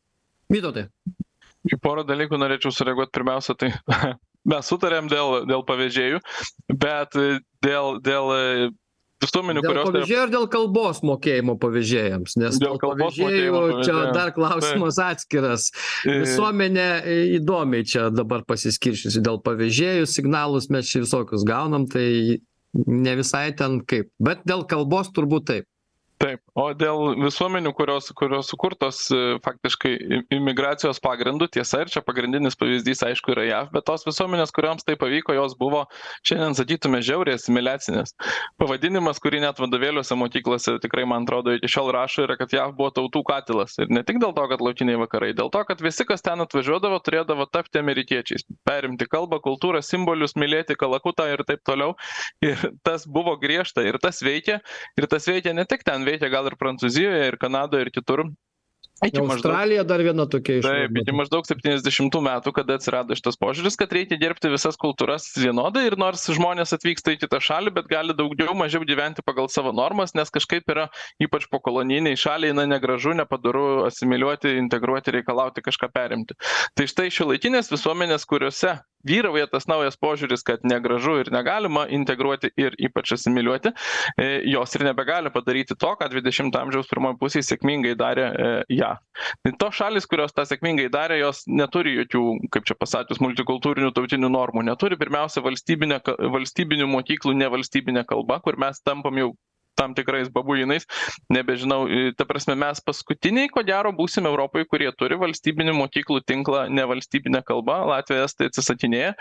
Vytautai. 0.52 0.90
Į 1.64 1.80
porą 1.80 2.04
dalykų 2.04 2.36
norėčiau 2.36 2.74
sureaguoti. 2.76 3.14
Pirmiausia, 3.16 3.56
tai 3.56 3.72
mes 4.52 4.68
sutarėm 4.68 5.08
dėl, 5.12 5.46
dėl 5.48 5.64
pavėžėjų, 5.68 6.20
bet 6.76 7.16
dėl, 7.64 8.00
dėl 8.04 8.34
visuomenių, 9.24 9.64
Dėl 9.64 9.72
kurios... 9.72 9.86
tai- 9.88 9.94
pavėžėjų 9.98 10.24
ir 10.28 10.32
dėl 10.34 10.48
kalbos 10.54 11.02
mokėjimo 11.08 11.56
pavėžėjams, 11.62 12.38
nes 12.42 12.60
Dėl 12.62 12.80
kalbos 12.82 13.18
mokėjimo 13.20 13.64
čia 13.84 13.98
dar 14.16 14.34
klausimas 14.36 15.00
atskiras. 15.02 15.70
E, 16.06 16.20
Visuomenė 16.24 16.88
įdomiai 17.40 17.88
čia 17.88 18.10
dabar 18.14 18.46
pasiskiršiusi 18.50 19.24
dėl 19.24 19.42
pavėžėjų, 19.46 20.08
signalus 20.10 20.70
mes 20.74 20.90
čia 20.90 21.04
visokius 21.06 21.46
gaunam, 21.48 21.88
tai 21.90 22.40
ne 22.74 23.16
visai 23.20 23.52
ten 23.58 23.82
kaip. 23.86 24.10
Bet 24.20 24.44
dėl 24.50 24.66
kalbos 24.70 25.12
turbūt 25.14 25.50
taip. 25.52 25.70
Taip, 26.24 26.40
o 26.56 26.70
dėl 26.72 27.18
visuomenių, 27.20 27.74
kurios, 27.76 28.06
kurios 28.16 28.48
sukurtos 28.48 29.00
e, 29.12 29.18
faktiškai 29.44 29.92
imigracijos 30.32 31.02
pagrindų, 31.04 31.50
tiesa, 31.52 31.82
ir 31.84 31.90
čia 31.92 32.00
pagrindinis 32.06 32.56
pavyzdys, 32.56 33.02
aišku, 33.04 33.34
yra 33.34 33.44
JAV, 33.44 33.72
bet 33.74 33.84
tos 33.90 34.06
visuomenės, 34.08 34.54
kuriuoms 34.56 34.88
tai 34.88 34.96
pavyko, 35.00 35.36
jos 35.36 35.58
buvo, 35.60 35.82
šiandien 36.24 36.56
sakytume, 36.56 37.02
žiauriai 37.04 37.36
asimiliacinės. 37.36 38.16
Pavadinimas, 38.62 39.20
kurį 39.20 39.42
net 39.44 39.60
vadovėliuose 39.60 40.16
mokyklose 40.22 40.78
tikrai, 40.86 41.04
man 41.12 41.28
atrodo, 41.28 41.58
iki 41.58 41.72
šiol 41.74 41.92
rašo, 41.98 42.24
yra, 42.30 42.40
kad 42.40 42.56
JAV 42.56 42.72
buvo 42.80 42.94
tautų 42.96 43.26
katilas. 43.28 43.76
Ir 43.84 43.92
ne 43.92 44.06
tik 44.08 44.22
dėl 44.24 44.32
to, 44.38 44.48
kad 44.54 44.64
laukiniai 44.64 45.02
vakarai, 45.04 45.34
dėl 45.36 45.52
to, 45.52 45.66
kad 45.68 45.84
visi, 45.84 46.08
kas 46.08 46.24
ten 46.24 46.46
atvažiuodavo, 46.46 47.02
turėdavo 47.04 47.50
tapti 47.52 47.84
amerikiečiais, 47.84 48.48
perimti 48.64 49.10
kalbą, 49.12 49.42
kultūrą, 49.44 49.84
simbolius, 49.84 50.38
mylėti 50.40 50.80
kalakutą 50.80 51.28
ir 51.36 51.44
taip 51.52 51.68
toliau. 51.68 51.98
Ir 52.48 52.64
tas 52.88 53.04
buvo 53.04 53.36
griežta 53.44 53.84
ir 53.84 54.00
tas 54.00 54.24
veikia. 54.24 54.62
Ir 54.96 55.12
tas 55.12 55.28
veikia 55.28 55.52
ne 55.58 55.68
tik 55.68 55.84
ten, 55.84 56.08
veikia 56.14 56.32
gal 56.34 56.48
ir 56.50 56.58
Prancūzijoje, 56.60 57.28
ir 57.32 57.40
Kanadoje, 57.42 57.88
ir 57.88 57.94
kitur. 57.94 58.26
Iki 59.08 59.22
maždaug 59.22 59.36
Australija 59.38 59.84
dar 59.88 60.04
viena 60.06 60.26
tokia 60.30 60.60
iš. 60.60 60.66
Taip, 60.68 61.00
iki 61.02 61.16
maždaug 61.16 61.48
70 61.50 62.20
metų, 62.28 62.54
kada 62.56 62.78
atsirado 62.80 63.18
šitas 63.18 63.40
požiūris, 63.42 63.78
kad 63.80 63.92
reikia 63.96 64.20
gerbti 64.22 64.52
visas 64.54 64.80
kultūras 64.80 65.28
vienodai 65.40 65.86
ir 65.90 65.98
nors 66.00 66.24
žmonės 66.30 66.76
atvyksta 66.78 67.16
į 67.16 67.20
kitą 67.24 67.42
šalį, 67.44 67.74
bet 67.78 67.90
gali 67.92 68.16
daugiau 68.18 68.56
mažiau 68.58 68.86
gyventi 68.88 69.26
pagal 69.26 69.50
savo 69.52 69.74
normas, 69.76 70.16
nes 70.18 70.32
kažkaip 70.34 70.70
yra 70.72 70.88
ypač 71.24 71.50
po 71.52 71.60
koloniniai 71.64 72.20
šaliai, 72.20 72.56
na 72.56 72.68
negražu, 72.70 73.16
nepadaru 73.18 73.86
asimiliuoti, 73.90 74.56
integruoti, 74.62 75.18
reikalauti 75.20 75.66
kažką 75.66 75.92
perimti. 75.94 76.40
Tai 76.78 76.90
štai 76.90 77.12
šiuolaikinės 77.14 77.72
visuomenės, 77.74 78.28
kuriuose 78.30 78.78
vyrauja 79.08 79.48
tas 79.52 79.68
naujas 79.68 79.98
požiūris, 80.00 80.44
kad 80.48 80.64
negražu 80.68 81.18
ir 81.22 81.32
negalima 81.34 81.86
integruoti 81.92 82.54
ir 82.60 82.76
ypač 82.80 83.16
asimiliuoti, 83.18 83.74
e, 84.18 84.30
jos 84.54 84.76
ir 84.78 84.88
nebegali 84.88 85.32
padaryti 85.34 85.78
to, 85.80 85.94
ką 86.00 86.10
20 86.14 86.56
amžiaus 86.60 86.90
pirmoje 86.92 87.20
pusėje 87.20 87.50
sėkmingai 87.52 87.98
darė 88.00 88.30
e, 88.32 88.54
ją. 88.80 88.93
Tai 89.44 89.54
tos 89.62 89.78
šalis, 89.78 90.08
kurios 90.10 90.36
tą 90.36 90.46
sėkmingai 90.50 90.90
darė, 90.94 91.20
jos 91.22 91.44
neturi 91.48 91.96
jokių, 92.02 92.24
kaip 92.54 92.68
čia 92.70 92.78
pasakius, 92.80 93.22
multikultūrinių 93.24 93.94
tautinių 93.96 94.32
normų, 94.34 94.66
neturi 94.70 95.00
pirmiausia 95.00 95.44
valstybinių 95.46 96.90
mokyklų 96.92 97.36
nevalstybinė 97.40 98.06
kalba, 98.10 98.40
kur 98.44 98.60
mes 98.62 98.82
tampam 98.86 99.22
jau 99.22 99.34
tam 99.76 99.94
tikrais 99.94 100.30
babuinais, 100.30 100.86
nebežinau, 101.30 101.88
e, 101.90 102.14
ta 102.14 102.26
prasme 102.26 102.56
mes 102.56 102.80
paskutiniai, 102.86 103.50
ko 103.50 103.64
gero, 103.66 103.92
būsime 103.96 104.30
Europoje, 104.30 104.68
kurie 104.70 104.90
turi 104.98 105.18
valstybinių 105.20 105.74
mokyklų 105.78 106.22
tinklą 106.30 106.68
nevalstybinę 106.70 107.44
kalbą, 107.46 107.82
Latvija 107.90 108.28
tai 108.38 108.50
atsisakinėja, 108.52 109.14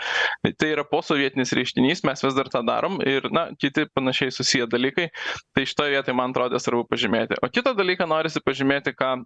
tai 0.59 0.71
yra 0.75 0.85
posovietinis 0.87 1.53
reiškinys, 1.57 2.03
mes 2.07 2.23
vis 2.23 2.37
dar 2.37 2.49
tą 2.53 2.63
darom. 2.65 3.01
Ir, 3.01 3.27
na, 3.33 3.49
kiti 3.59 3.87
panašiai 3.93 4.33
susiję 4.33 4.69
dalykai, 4.69 5.09
tai 5.57 5.65
šitoje 5.69 5.97
vietoje 5.97 6.17
man 6.17 6.33
atrodo 6.33 6.61
svarbu 6.61 6.85
pažymėti. 6.91 7.39
O 7.43 7.49
kitą 7.51 7.75
dalyką 7.77 8.07
norisi 8.09 8.41
pažymėti, 8.43 8.93
ką 8.95 9.17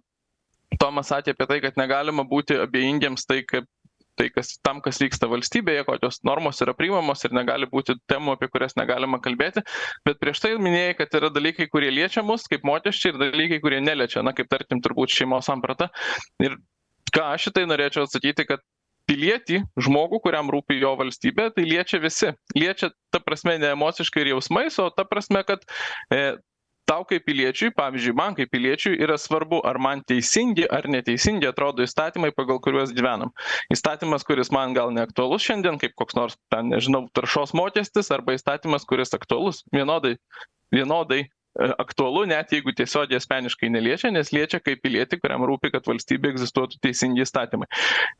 Tomas 0.76 1.08
sakė 1.10 1.32
apie 1.32 1.48
tai, 1.48 1.58
kad 1.64 1.78
negalima 1.80 2.26
būti 2.28 2.58
abejingiems 2.60 3.24
tai, 3.26 3.40
kaip 3.48 3.66
tai, 4.18 4.28
kas, 4.34 4.56
tam, 4.66 4.80
kas 4.84 4.98
vyksta 5.00 5.28
valstybėje, 5.30 5.84
kokios 5.86 6.20
normos 6.26 6.58
yra 6.64 6.74
priimamos 6.76 7.22
ir 7.24 7.34
negali 7.36 7.68
būti 7.70 7.94
temų, 8.10 8.34
apie 8.34 8.48
kurias 8.50 8.74
negalima 8.78 9.20
kalbėti. 9.22 9.62
Bet 10.06 10.18
prieš 10.22 10.42
tai 10.44 10.56
minėjai, 10.58 10.96
kad 10.98 11.14
yra 11.20 11.30
dalykai, 11.34 11.68
kurie 11.70 11.92
liečia 11.94 12.24
mus 12.26 12.48
kaip 12.50 12.66
mokesčiai 12.66 13.14
ir 13.14 13.20
dalykai, 13.22 13.60
kurie 13.62 13.78
neliečia, 13.84 14.24
na, 14.26 14.34
kaip 14.36 14.50
tarkim, 14.50 14.82
turbūt 14.84 15.14
šeimos 15.14 15.46
samprata. 15.48 15.90
Ir 16.42 16.58
ką 17.14 17.30
aš 17.36 17.48
šitai 17.48 17.68
norėčiau 17.70 18.08
atsakyti, 18.08 18.48
kad 18.48 18.64
pilietį, 19.08 19.62
žmogų, 19.80 20.20
kuriam 20.26 20.50
rūpi 20.52 20.76
jo 20.82 20.92
valstybė, 20.98 21.48
tai 21.56 21.64
liečia 21.64 22.00
visi. 22.02 22.34
Liečia, 22.58 22.90
ta 23.14 23.22
prasme, 23.24 23.56
ne 23.62 23.72
emociškai 23.72 24.24
ir 24.24 24.34
jausmais, 24.34 24.76
o 24.82 24.90
ta 24.92 25.06
prasme, 25.08 25.40
kad 25.48 25.64
e, 26.12 26.36
tau 26.88 27.04
kaip 27.08 27.24
piliečiui 27.28 27.72
pavyzdžiui 27.76 28.16
man 28.16 28.36
kaip 28.38 28.50
piliečiui 28.54 28.98
yra 29.04 29.18
svarbu 29.20 29.60
ar 29.68 29.78
man 29.82 30.02
teisingi 30.08 30.66
ar 30.78 30.88
neteisingi 30.88 31.48
atrodo 31.50 31.84
įstatymai 31.84 32.32
pagal 32.36 32.60
kuriuos 32.64 32.94
gyvenam. 32.96 33.32
Įstatymas 33.74 34.24
kuris 34.28 34.52
man 34.54 34.76
gal 34.76 34.92
neaktualus 34.96 35.44
šiandien 35.44 35.80
kaip 35.82 35.96
koks 36.00 36.16
nors 36.18 36.38
ten 36.52 36.72
nežinau 36.72 37.06
taršos 37.12 37.54
mokestis 37.58 38.12
arba 38.14 38.36
įstatymas 38.38 38.88
kuris 38.88 39.12
aktualus 39.18 39.64
vienodai 39.74 40.16
vienodai 40.74 41.26
aktualu 41.56 42.24
net 42.30 42.52
jeigu 42.52 42.72
tiesiogiai 42.76 43.18
asmeniškai 43.18 43.70
neliečia 43.72 44.10
nes 44.14 44.30
liečia 44.34 44.60
kaip 44.62 44.82
pilietį 44.84 45.18
kuriam 45.22 45.44
rūpi 45.48 45.72
kad 45.74 45.86
valstybėj 45.88 46.36
egzistuotų 46.36 46.80
teisingi 46.84 47.24
įstatymai. 47.24 47.68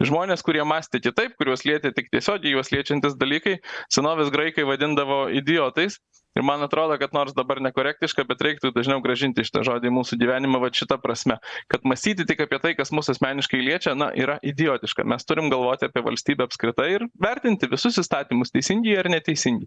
Žmonės 0.04 0.42
kurie 0.46 0.64
mąstė 0.66 1.02
kitaip 1.04 1.36
kuriuos 1.38 1.64
lietė 1.68 1.92
tik 1.94 2.10
tiesiogiai 2.14 2.56
juos 2.56 2.72
liečiantys 2.74 3.18
dalykai 3.20 3.58
senovės 3.94 4.32
graikai 4.34 4.66
vadindavo 4.68 5.26
idiotais. 5.30 6.00
Ir 6.36 6.44
man 6.46 6.62
atrodo 6.62 6.94
kad 7.00 7.14
nors 7.16 7.34
dabar 7.34 7.58
nekorektiška 7.64 8.22
bet 8.28 8.42
reiktų 8.44 8.70
dažniau 8.76 9.00
grąžinti 9.02 9.42
šitą 9.46 9.64
žodį 9.66 9.90
į 9.90 9.94
mūsų 9.96 10.18
gyvenimą 10.20 10.60
vat 10.62 10.76
šita 10.78 10.98
prasme. 11.02 11.38
Kad 11.72 11.88
mąstyti 11.88 12.26
tik 12.28 12.44
apie 12.44 12.60
tai 12.62 12.74
kas 12.78 12.92
mus 12.94 13.10
asmeniškai 13.10 13.58
liečia 13.64 13.96
na 13.98 14.12
yra 14.14 14.38
idiotiška. 14.46 15.06
Mes 15.08 15.26
turim 15.26 15.50
galvoti 15.50 15.88
apie 15.88 16.04
valstybę 16.04 16.46
apskritai 16.46 16.92
ir 16.94 17.08
vertinti 17.18 17.70
visus 17.72 17.98
įstatymus 18.04 18.54
teisingi 18.54 18.92
jie 18.92 19.02
ar 19.02 19.10
neteisingi 19.16 19.66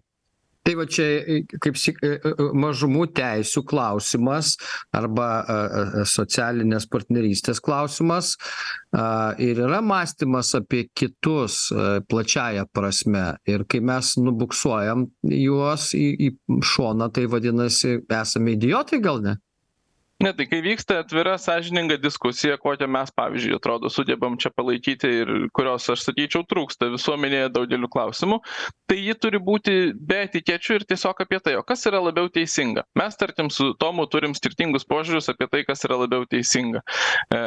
tai 0.62 0.74
va 0.78 0.86
čia 0.86 1.06
kaip 1.62 1.78
syk 1.80 1.98
mažumų 2.54 3.08
teisių 3.16 3.64
klausimas 3.68 4.54
arba 4.94 5.28
socialinės 6.08 6.86
partnerystės 6.92 7.60
klausimas 7.64 8.36
a 8.92 9.32
ir 9.42 9.62
yra 9.64 9.80
mąstymas 9.84 10.52
apie 10.58 10.84
kitus 10.94 11.70
plačiąja 12.08 12.66
prasme. 12.72 13.24
Ir 13.48 13.64
kai 13.68 13.80
mes 13.84 14.14
nubuksuojam 14.20 15.06
juos 15.32 15.92
į 15.96 16.08
į 16.28 16.32
šoną 16.72 17.08
tai 17.14 17.26
vadinasi 17.30 18.02
esame 18.12 18.56
idiotai 18.58 19.00
gal 19.02 19.22
ne 19.24 19.38
ne 20.22 20.32
tai 20.36 20.46
kai 20.50 20.62
vyksta 20.64 21.00
atvira 21.02 21.36
sąžininga 21.40 21.98
diskusija 22.02 22.58
kokią 22.62 22.88
mes 22.90 23.10
pavyzdžiui 23.16 23.56
atrodo 23.58 23.90
sugebam 23.90 24.38
čia 24.40 24.52
palaikyti 24.54 25.10
ir 25.22 25.32
kurios 25.56 25.88
aš 25.92 26.06
sakyčiau 26.08 26.46
trūksta 26.48 26.90
visuomenėje 26.94 27.52
daugeliu 27.56 27.90
klausimų 27.92 28.40
tai 28.92 28.98
ji 29.00 29.14
turi 29.16 29.38
būti 29.40 29.74
be 29.96 30.18
etikečių 30.26 30.74
ir 30.76 30.84
tiesiog 30.90 31.20
apie 31.24 31.38
tai 31.40 31.54
o 31.56 31.62
kas 31.64 31.86
yra 31.88 32.00
labiau 32.04 32.28
teisinga? 32.32 32.84
Mes 32.98 33.16
tarkim 33.16 33.48
su 33.50 33.70
tomu 33.80 34.04
turim 34.10 34.34
skirtingus 34.36 34.84
požiūrius 34.88 35.30
apie 35.32 35.48
tai 35.48 35.62
kas 35.64 35.84
yra 35.86 35.96
labiau 36.02 36.26
teisinga. 36.28 36.82
E 37.32 37.40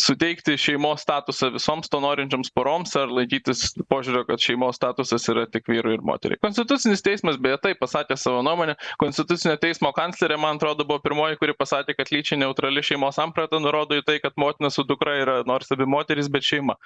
suteikti 0.00 0.56
šeimos 0.60 1.04
statusą 1.04 1.50
visoms 1.54 1.92
to 1.92 2.00
norinčioms 2.00 2.48
poroms 2.56 2.96
ar 2.96 3.12
laikytis 3.12 3.74
požiūrio 3.92 4.24
kad 4.30 4.40
šeimos 4.40 4.80
statusas 4.80 5.28
yra 5.32 5.44
tik 5.50 5.68
vyrui 5.68 5.98
ir 5.98 6.06
moteriai. 6.06 6.40
Konstitucinis 6.40 7.04
teismas 7.04 7.36
beje 7.36 7.60
taip 7.66 7.82
pasakė 7.82 8.16
savo 8.20 8.40
nuomonę. 8.46 8.78
Konstitucinio 9.02 9.58
teismo 9.60 9.92
kanclerė 9.96 10.40
man 10.40 10.56
atrodo 10.56 10.88
buvo 10.88 11.02
pirmoji 11.04 11.36
kuri 11.42 11.56
pasakė 11.60 11.98
kad 11.98 12.12
lyčiai 12.16 12.40
neutrali 12.40 12.82
šeimos 12.84 13.18
samprata 13.20 13.60
nurodo 13.62 13.98
į 14.00 14.04
tai 14.06 14.18
kad 14.22 14.36
motina 14.40 14.70
su 14.72 14.84
dukra 14.88 15.16
yra 15.22 15.36
nors 15.48 15.70
abi 15.74 15.86
moterys 15.88 16.30
bet 16.32 16.46
šeima. 16.46 16.76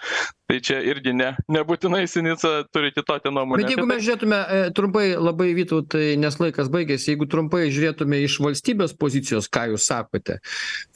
Tai 0.50 0.58
čia 0.66 0.80
irgi 0.82 1.14
ne 1.16 1.32
nebūtinai 1.50 2.04
sinica 2.10 2.64
turi 2.74 2.92
kitokią 2.96 3.32
nuomonę 3.34 3.62
bet 3.62 3.74
jeigu 3.74 3.86
mes 3.88 4.04
žiūrėtume 4.06 4.40
trumpai 4.76 5.06
labai 5.16 5.50
vytautai 5.58 6.16
nes 6.20 6.40
laikas 6.42 6.70
baigėsi 6.72 7.14
jeigu 7.14 7.28
trumpai 7.30 7.68
žiūrėtume 7.70 8.22
iš 8.26 8.40
valstybės 8.44 8.96
pozicijos 8.98 9.48
ką 9.52 9.68
jūs 9.72 9.86
sakote 9.90 10.40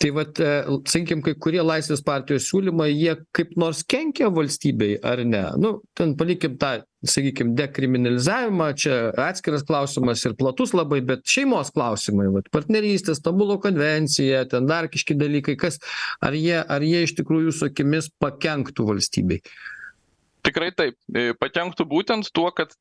tai 0.03 0.13
vat 0.17 0.41
sakykim 0.91 1.23
kai 1.25 1.35
kurie 1.39 1.63
laisvės 1.65 2.03
partijos 2.05 2.49
siūlymai 2.51 2.91
jie 2.93 3.17
kaip 3.37 3.55
nors 3.61 3.83
kenkia 3.89 4.31
valstybei 4.35 4.99
ar 5.03 5.23
ne? 5.25 5.45
Nu 5.61 5.77
ten 5.97 6.17
palikim 6.19 6.59
tą 6.61 6.81
sakykim 7.09 7.55
dekriminalizavimą 7.59 8.69
čia 8.81 8.97
atskiras 9.27 9.65
klausimas 9.67 10.25
ir 10.25 10.37
platus 10.39 10.75
labai 10.77 11.01
bet 11.07 11.25
šeimos 11.29 11.73
klausimai 11.75 12.31
vat 12.35 12.49
partnerystė 12.55 13.17
stambulo 13.19 13.59
konvencija 13.63 14.45
ten 14.51 14.69
dar 14.71 14.89
kažkokie 14.93 15.19
dalykai 15.21 15.57
kas 15.61 15.81
ar 16.25 16.37
jie 16.39 16.59
ar 16.61 16.85
jie 16.85 17.05
iš 17.07 17.17
tikrųjų 17.21 17.51
jūsų 17.51 17.71
akimis 17.73 18.11
pakenktų 18.23 18.89
valstybei? 18.89 19.41
Tikrai 20.45 20.73
taip. 20.77 20.99
Pakenktų 21.41 21.87
būtent 21.89 22.29
tuo 22.37 22.51
kad 22.57 22.75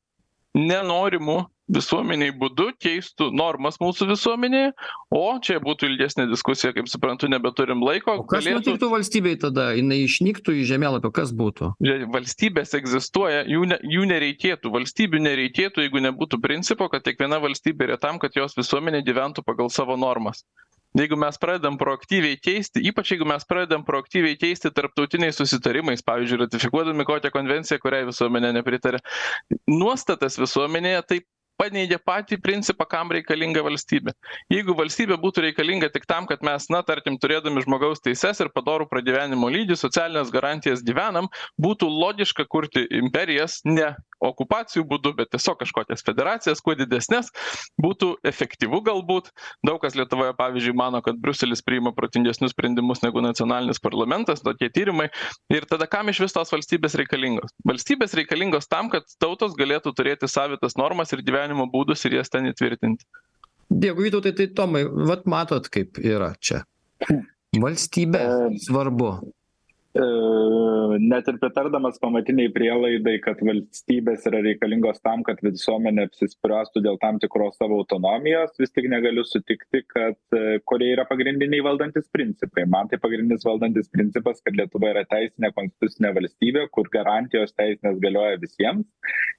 nenorimu 0.54 1.44
visuomenei 1.74 2.32
būdu 2.36 2.66
keistų 2.82 3.30
normas 3.32 3.78
mūsų 3.80 4.10
visuomenėje 4.10 4.72
o 5.16 5.22
čia 5.44 5.56
būtų 5.64 5.88
ilgesnė 5.88 6.26
diskusija 6.28 6.74
kaip 6.76 6.90
suprantu 6.92 7.30
nebeturim 7.32 7.80
laiko 7.84 8.18
o 8.20 8.26
kas 8.28 8.44
nutiktų 8.44 8.90
valstybei 8.92 9.38
tada? 9.40 9.70
Jinai 9.76 10.02
išnyktų 10.04 10.58
iš 10.60 10.74
žemėlapio 10.74 11.10
kas 11.14 11.32
būtų? 11.36 11.72
Valstybės 12.12 12.76
egzistuoja 12.76 13.46
jų 13.48 13.64
ne 13.72 13.80
jų 13.96 14.04
nereikėtų 14.12 14.74
valstybių 14.76 15.22
nereikėtų 15.24 15.86
jeigu 15.86 16.04
nebūtų 16.04 16.42
principo 16.44 16.90
kad 16.92 17.06
kiekviena 17.06 17.40
valstybė 17.44 17.88
yra 17.88 17.98
tam 18.00 18.20
kad 18.20 18.36
jos 18.36 18.58
visuomenė 18.60 19.00
gyventų 19.08 19.46
pagal 19.48 19.72
savo 19.72 19.96
normas 19.96 20.44
jeigu 20.98 21.18
mes 21.20 21.38
pradedam 21.40 21.78
proaktyviai 21.80 22.38
keisti 22.40 22.82
ypač 22.90 23.14
jeigu 23.14 23.28
mes 23.28 23.46
pradedam 23.48 23.84
proaktyviai 23.86 24.38
keisti 24.40 24.72
tarptautiniais 24.74 25.38
susitarimais 25.40 26.04
pavyzdžiui 26.06 26.44
ratifikuodami 26.44 27.06
kokią 27.08 27.32
konvenciją 27.34 27.82
kuriai 27.82 28.08
visuomenė 28.10 28.54
nepritaria 28.58 29.02
nuostatas 29.70 30.38
visuomenėje 30.40 31.06
tai 31.10 31.20
paneigia 31.60 31.98
patį 32.02 32.38
principą 32.42 32.86
kam 32.90 33.12
reikalinga 33.14 33.62
valstybė. 33.64 34.14
Jeigu 34.52 34.74
valstybė 34.78 35.18
būtų 35.22 35.46
reikalinga 35.48 35.90
tik 35.94 36.06
tam 36.10 36.26
kad 36.30 36.42
mes 36.46 36.66
na 36.72 36.82
tarkim 36.86 37.18
turėdami 37.22 37.62
žmogaus 37.64 38.02
teises 38.04 38.42
ir 38.42 38.50
padorų 38.54 38.88
pragyvenimo 38.90 39.50
lygį 39.54 39.78
socialines 39.78 40.32
garantijas 40.34 40.82
gyvenam 40.86 41.30
būtų 41.62 41.90
logiška 41.90 42.48
kurti 42.50 42.86
imperijas 43.02 43.60
ne 43.68 43.92
okupacijų 44.22 44.84
būdu 44.88 45.14
bet 45.18 45.30
tiesiog 45.34 45.58
kažkokias 45.62 46.04
federacijas 46.06 46.62
kuo 46.64 46.74
didesnes 46.78 47.30
būtų 47.80 48.14
efektyvu 48.30 48.80
galbūt. 48.86 49.30
Daug 49.66 49.80
kas 49.82 49.96
lietuvoje 49.98 50.34
pavyzdžiui 50.38 50.76
mano 50.78 51.02
kad 51.04 51.18
briuselis 51.20 51.64
priima 51.64 51.94
protingesnius 51.96 52.54
sprendimus 52.54 53.02
negu 53.04 53.22
nacionalinis 53.24 53.82
parlamentas 53.82 54.44
tokie 54.44 54.70
tyrimai. 54.74 55.10
Ir 55.52 55.68
tada 55.70 55.88
kam 55.90 56.10
išvis 56.12 56.34
tos 56.36 56.52
valstybės 56.54 56.96
reikalingos? 57.00 57.54
Valstybės 57.68 58.16
reikalingos 58.18 58.70
tam 58.70 58.90
kad 58.92 59.06
tautos 59.22 59.56
galėtų 59.58 59.94
turėti 59.96 60.30
savitas 60.30 60.78
normas 60.80 61.12
ir 61.12 61.24
gyvenimo 61.26 61.68
būdus 61.70 62.04
ir 62.08 62.20
jas 62.20 62.32
ten 62.32 62.50
įtvirtinti. 62.50 63.06
Dėkui 63.74 64.08
vytautai 64.08 64.34
tai 64.36 64.50
tomai 64.54 64.84
vat 64.86 65.24
matot 65.30 65.66
kaip 65.72 65.98
yra 66.02 66.34
čia. 66.40 66.62
Valstybė 67.54 68.20
svarbu 68.64 69.16
net 69.94 71.28
ir 71.30 71.36
pritardamas 71.38 72.00
pamatinei 72.02 72.48
prielaidai 72.50 73.14
kad 73.22 73.38
valstybės 73.46 74.24
yra 74.26 74.40
reikalingos 74.42 74.98
tam 75.06 75.22
kad 75.22 75.38
visuomenė 75.44 76.08
apsispręstų 76.08 76.82
dėl 76.82 76.98
tam 76.98 77.20
tikros 77.22 77.54
savo 77.60 77.78
autonomijos 77.78 78.56
vis 78.58 78.74
tik 78.74 78.88
negaliu 78.90 79.22
sutikti 79.24 79.84
kad 79.86 80.18
kurie 80.66 80.90
yra 80.96 81.04
pagrindiniai 81.06 81.62
valdantys 81.62 82.08
principai. 82.10 82.66
Man 82.66 82.90
tai 82.90 82.98
pagrindinis 82.98 83.46
valdantis 83.46 83.86
principas 83.92 84.42
kad 84.42 84.58
lietuva 84.58 84.90
yra 84.96 85.04
teisinė 85.06 85.52
konstitucinė 85.54 86.10
valstybė 86.18 86.66
kur 86.74 86.90
garantijos 86.90 87.54
teisinės 87.54 88.02
galioja 88.02 88.42
visiems. 88.42 88.90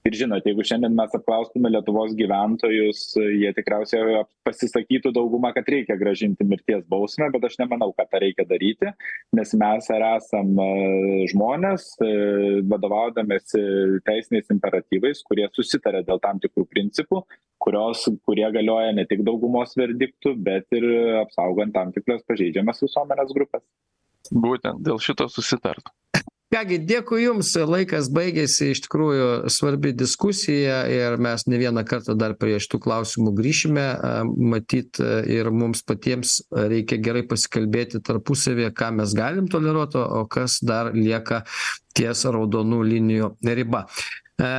Ir 0.07 0.15
žinot 0.15 0.47
jeigu 0.47 0.63
šiandien 0.63 0.95
mes 0.95 1.19
apklaustume 1.19 1.73
lietuvos 1.73 2.15
gyventojus 2.15 3.03
jie 3.17 3.51
tikriausiai 3.59 4.23
pasisakytų 4.47 5.11
dauguma 5.19 5.51
kad 5.51 5.67
reikia 5.67 5.99
grąžinti 5.99 6.47
mirties 6.47 6.87
bausmę 6.87 7.27
bet 7.33 7.49
aš 7.49 7.59
nemanau 7.59 7.91
kad 7.97 8.07
tą 8.13 8.23
reikia 8.23 8.47
daryti 8.47 8.93
nes 9.35 9.55
mes 9.59 9.91
ar 9.91 10.09
esam 10.13 10.44
žmonės 11.31 11.87
vadovaudamiesi 12.69 13.61
teisiniais 14.07 14.51
imperatyvais 14.53 15.23
kurie 15.27 15.47
susitaria 15.55 16.03
dėl 16.07 16.21
tam 16.23 16.39
tikrų 16.43 16.65
principų 16.71 17.23
kurios 17.65 18.05
kurie 18.27 18.47
galioja 18.53 18.93
ne 18.97 19.05
tik 19.09 19.23
daugumos 19.27 19.75
verdiktų 19.79 20.35
bet 20.47 20.67
ir 20.77 20.87
apsaugant 21.23 21.73
tam 21.75 21.93
tikras 21.95 22.23
pažeidžiamas 22.29 22.83
visuomenės 22.85 23.33
grupes 23.37 23.63
būtent 24.31 24.81
dėl 24.85 25.01
šito 25.01 25.29
susitarta 25.29 25.93
ką 26.55 26.63
gi 26.69 26.77
dėkui 26.87 27.25
jums. 27.25 27.51
Laikas 27.67 28.07
baigėsi. 28.15 28.69
Iš 28.71 28.85
tikrųjų 28.85 29.51
svarbi 29.51 29.91
diskusija 29.97 30.85
ir 30.91 31.17
mes 31.21 31.43
ne 31.51 31.59
vieną 31.59 31.83
kartą 31.87 32.15
dar 32.15 32.37
prie 32.39 32.55
šitų 32.63 32.79
klausimų 32.85 33.33
grįšime. 33.35 33.85
Matyt 34.53 35.01
ir 35.01 35.51
mums 35.51 35.83
patiems 35.87 36.39
reikia 36.55 37.01
gerai 37.03 37.25
pasikalbėti 37.27 38.03
tarpusavyje 38.05 38.71
ką 38.77 38.93
mes 39.01 39.15
galim 39.17 39.49
toleruot 39.51 39.99
o 39.99 40.25
kas 40.31 40.61
dar 40.63 40.93
lieka 40.95 41.43
ties 41.95 42.25
raudonų 42.27 42.83
linijų 42.87 43.31
riba. 43.51 43.85
E 44.39 44.51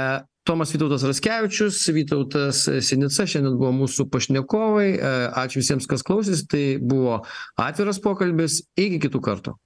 tomas 0.46 0.70
vytautas 0.70 1.02
raskevičius 1.08 1.80
vytautas 1.96 2.66
sinica 2.86 3.24
šiandien 3.26 3.56
buvo 3.56 3.72
mūsų 3.80 4.10
pašnekovai. 4.12 4.90
Ačiū 5.32 5.64
visiems 5.64 5.88
kas 5.88 6.04
klausėsi. 6.06 6.48
Tai 6.52 6.66
buvo 6.82 7.22
atviras 7.60 8.02
pokalbis. 8.04 8.66
Iki 8.76 9.06
kitų 9.08 9.24
kartų 9.24 9.56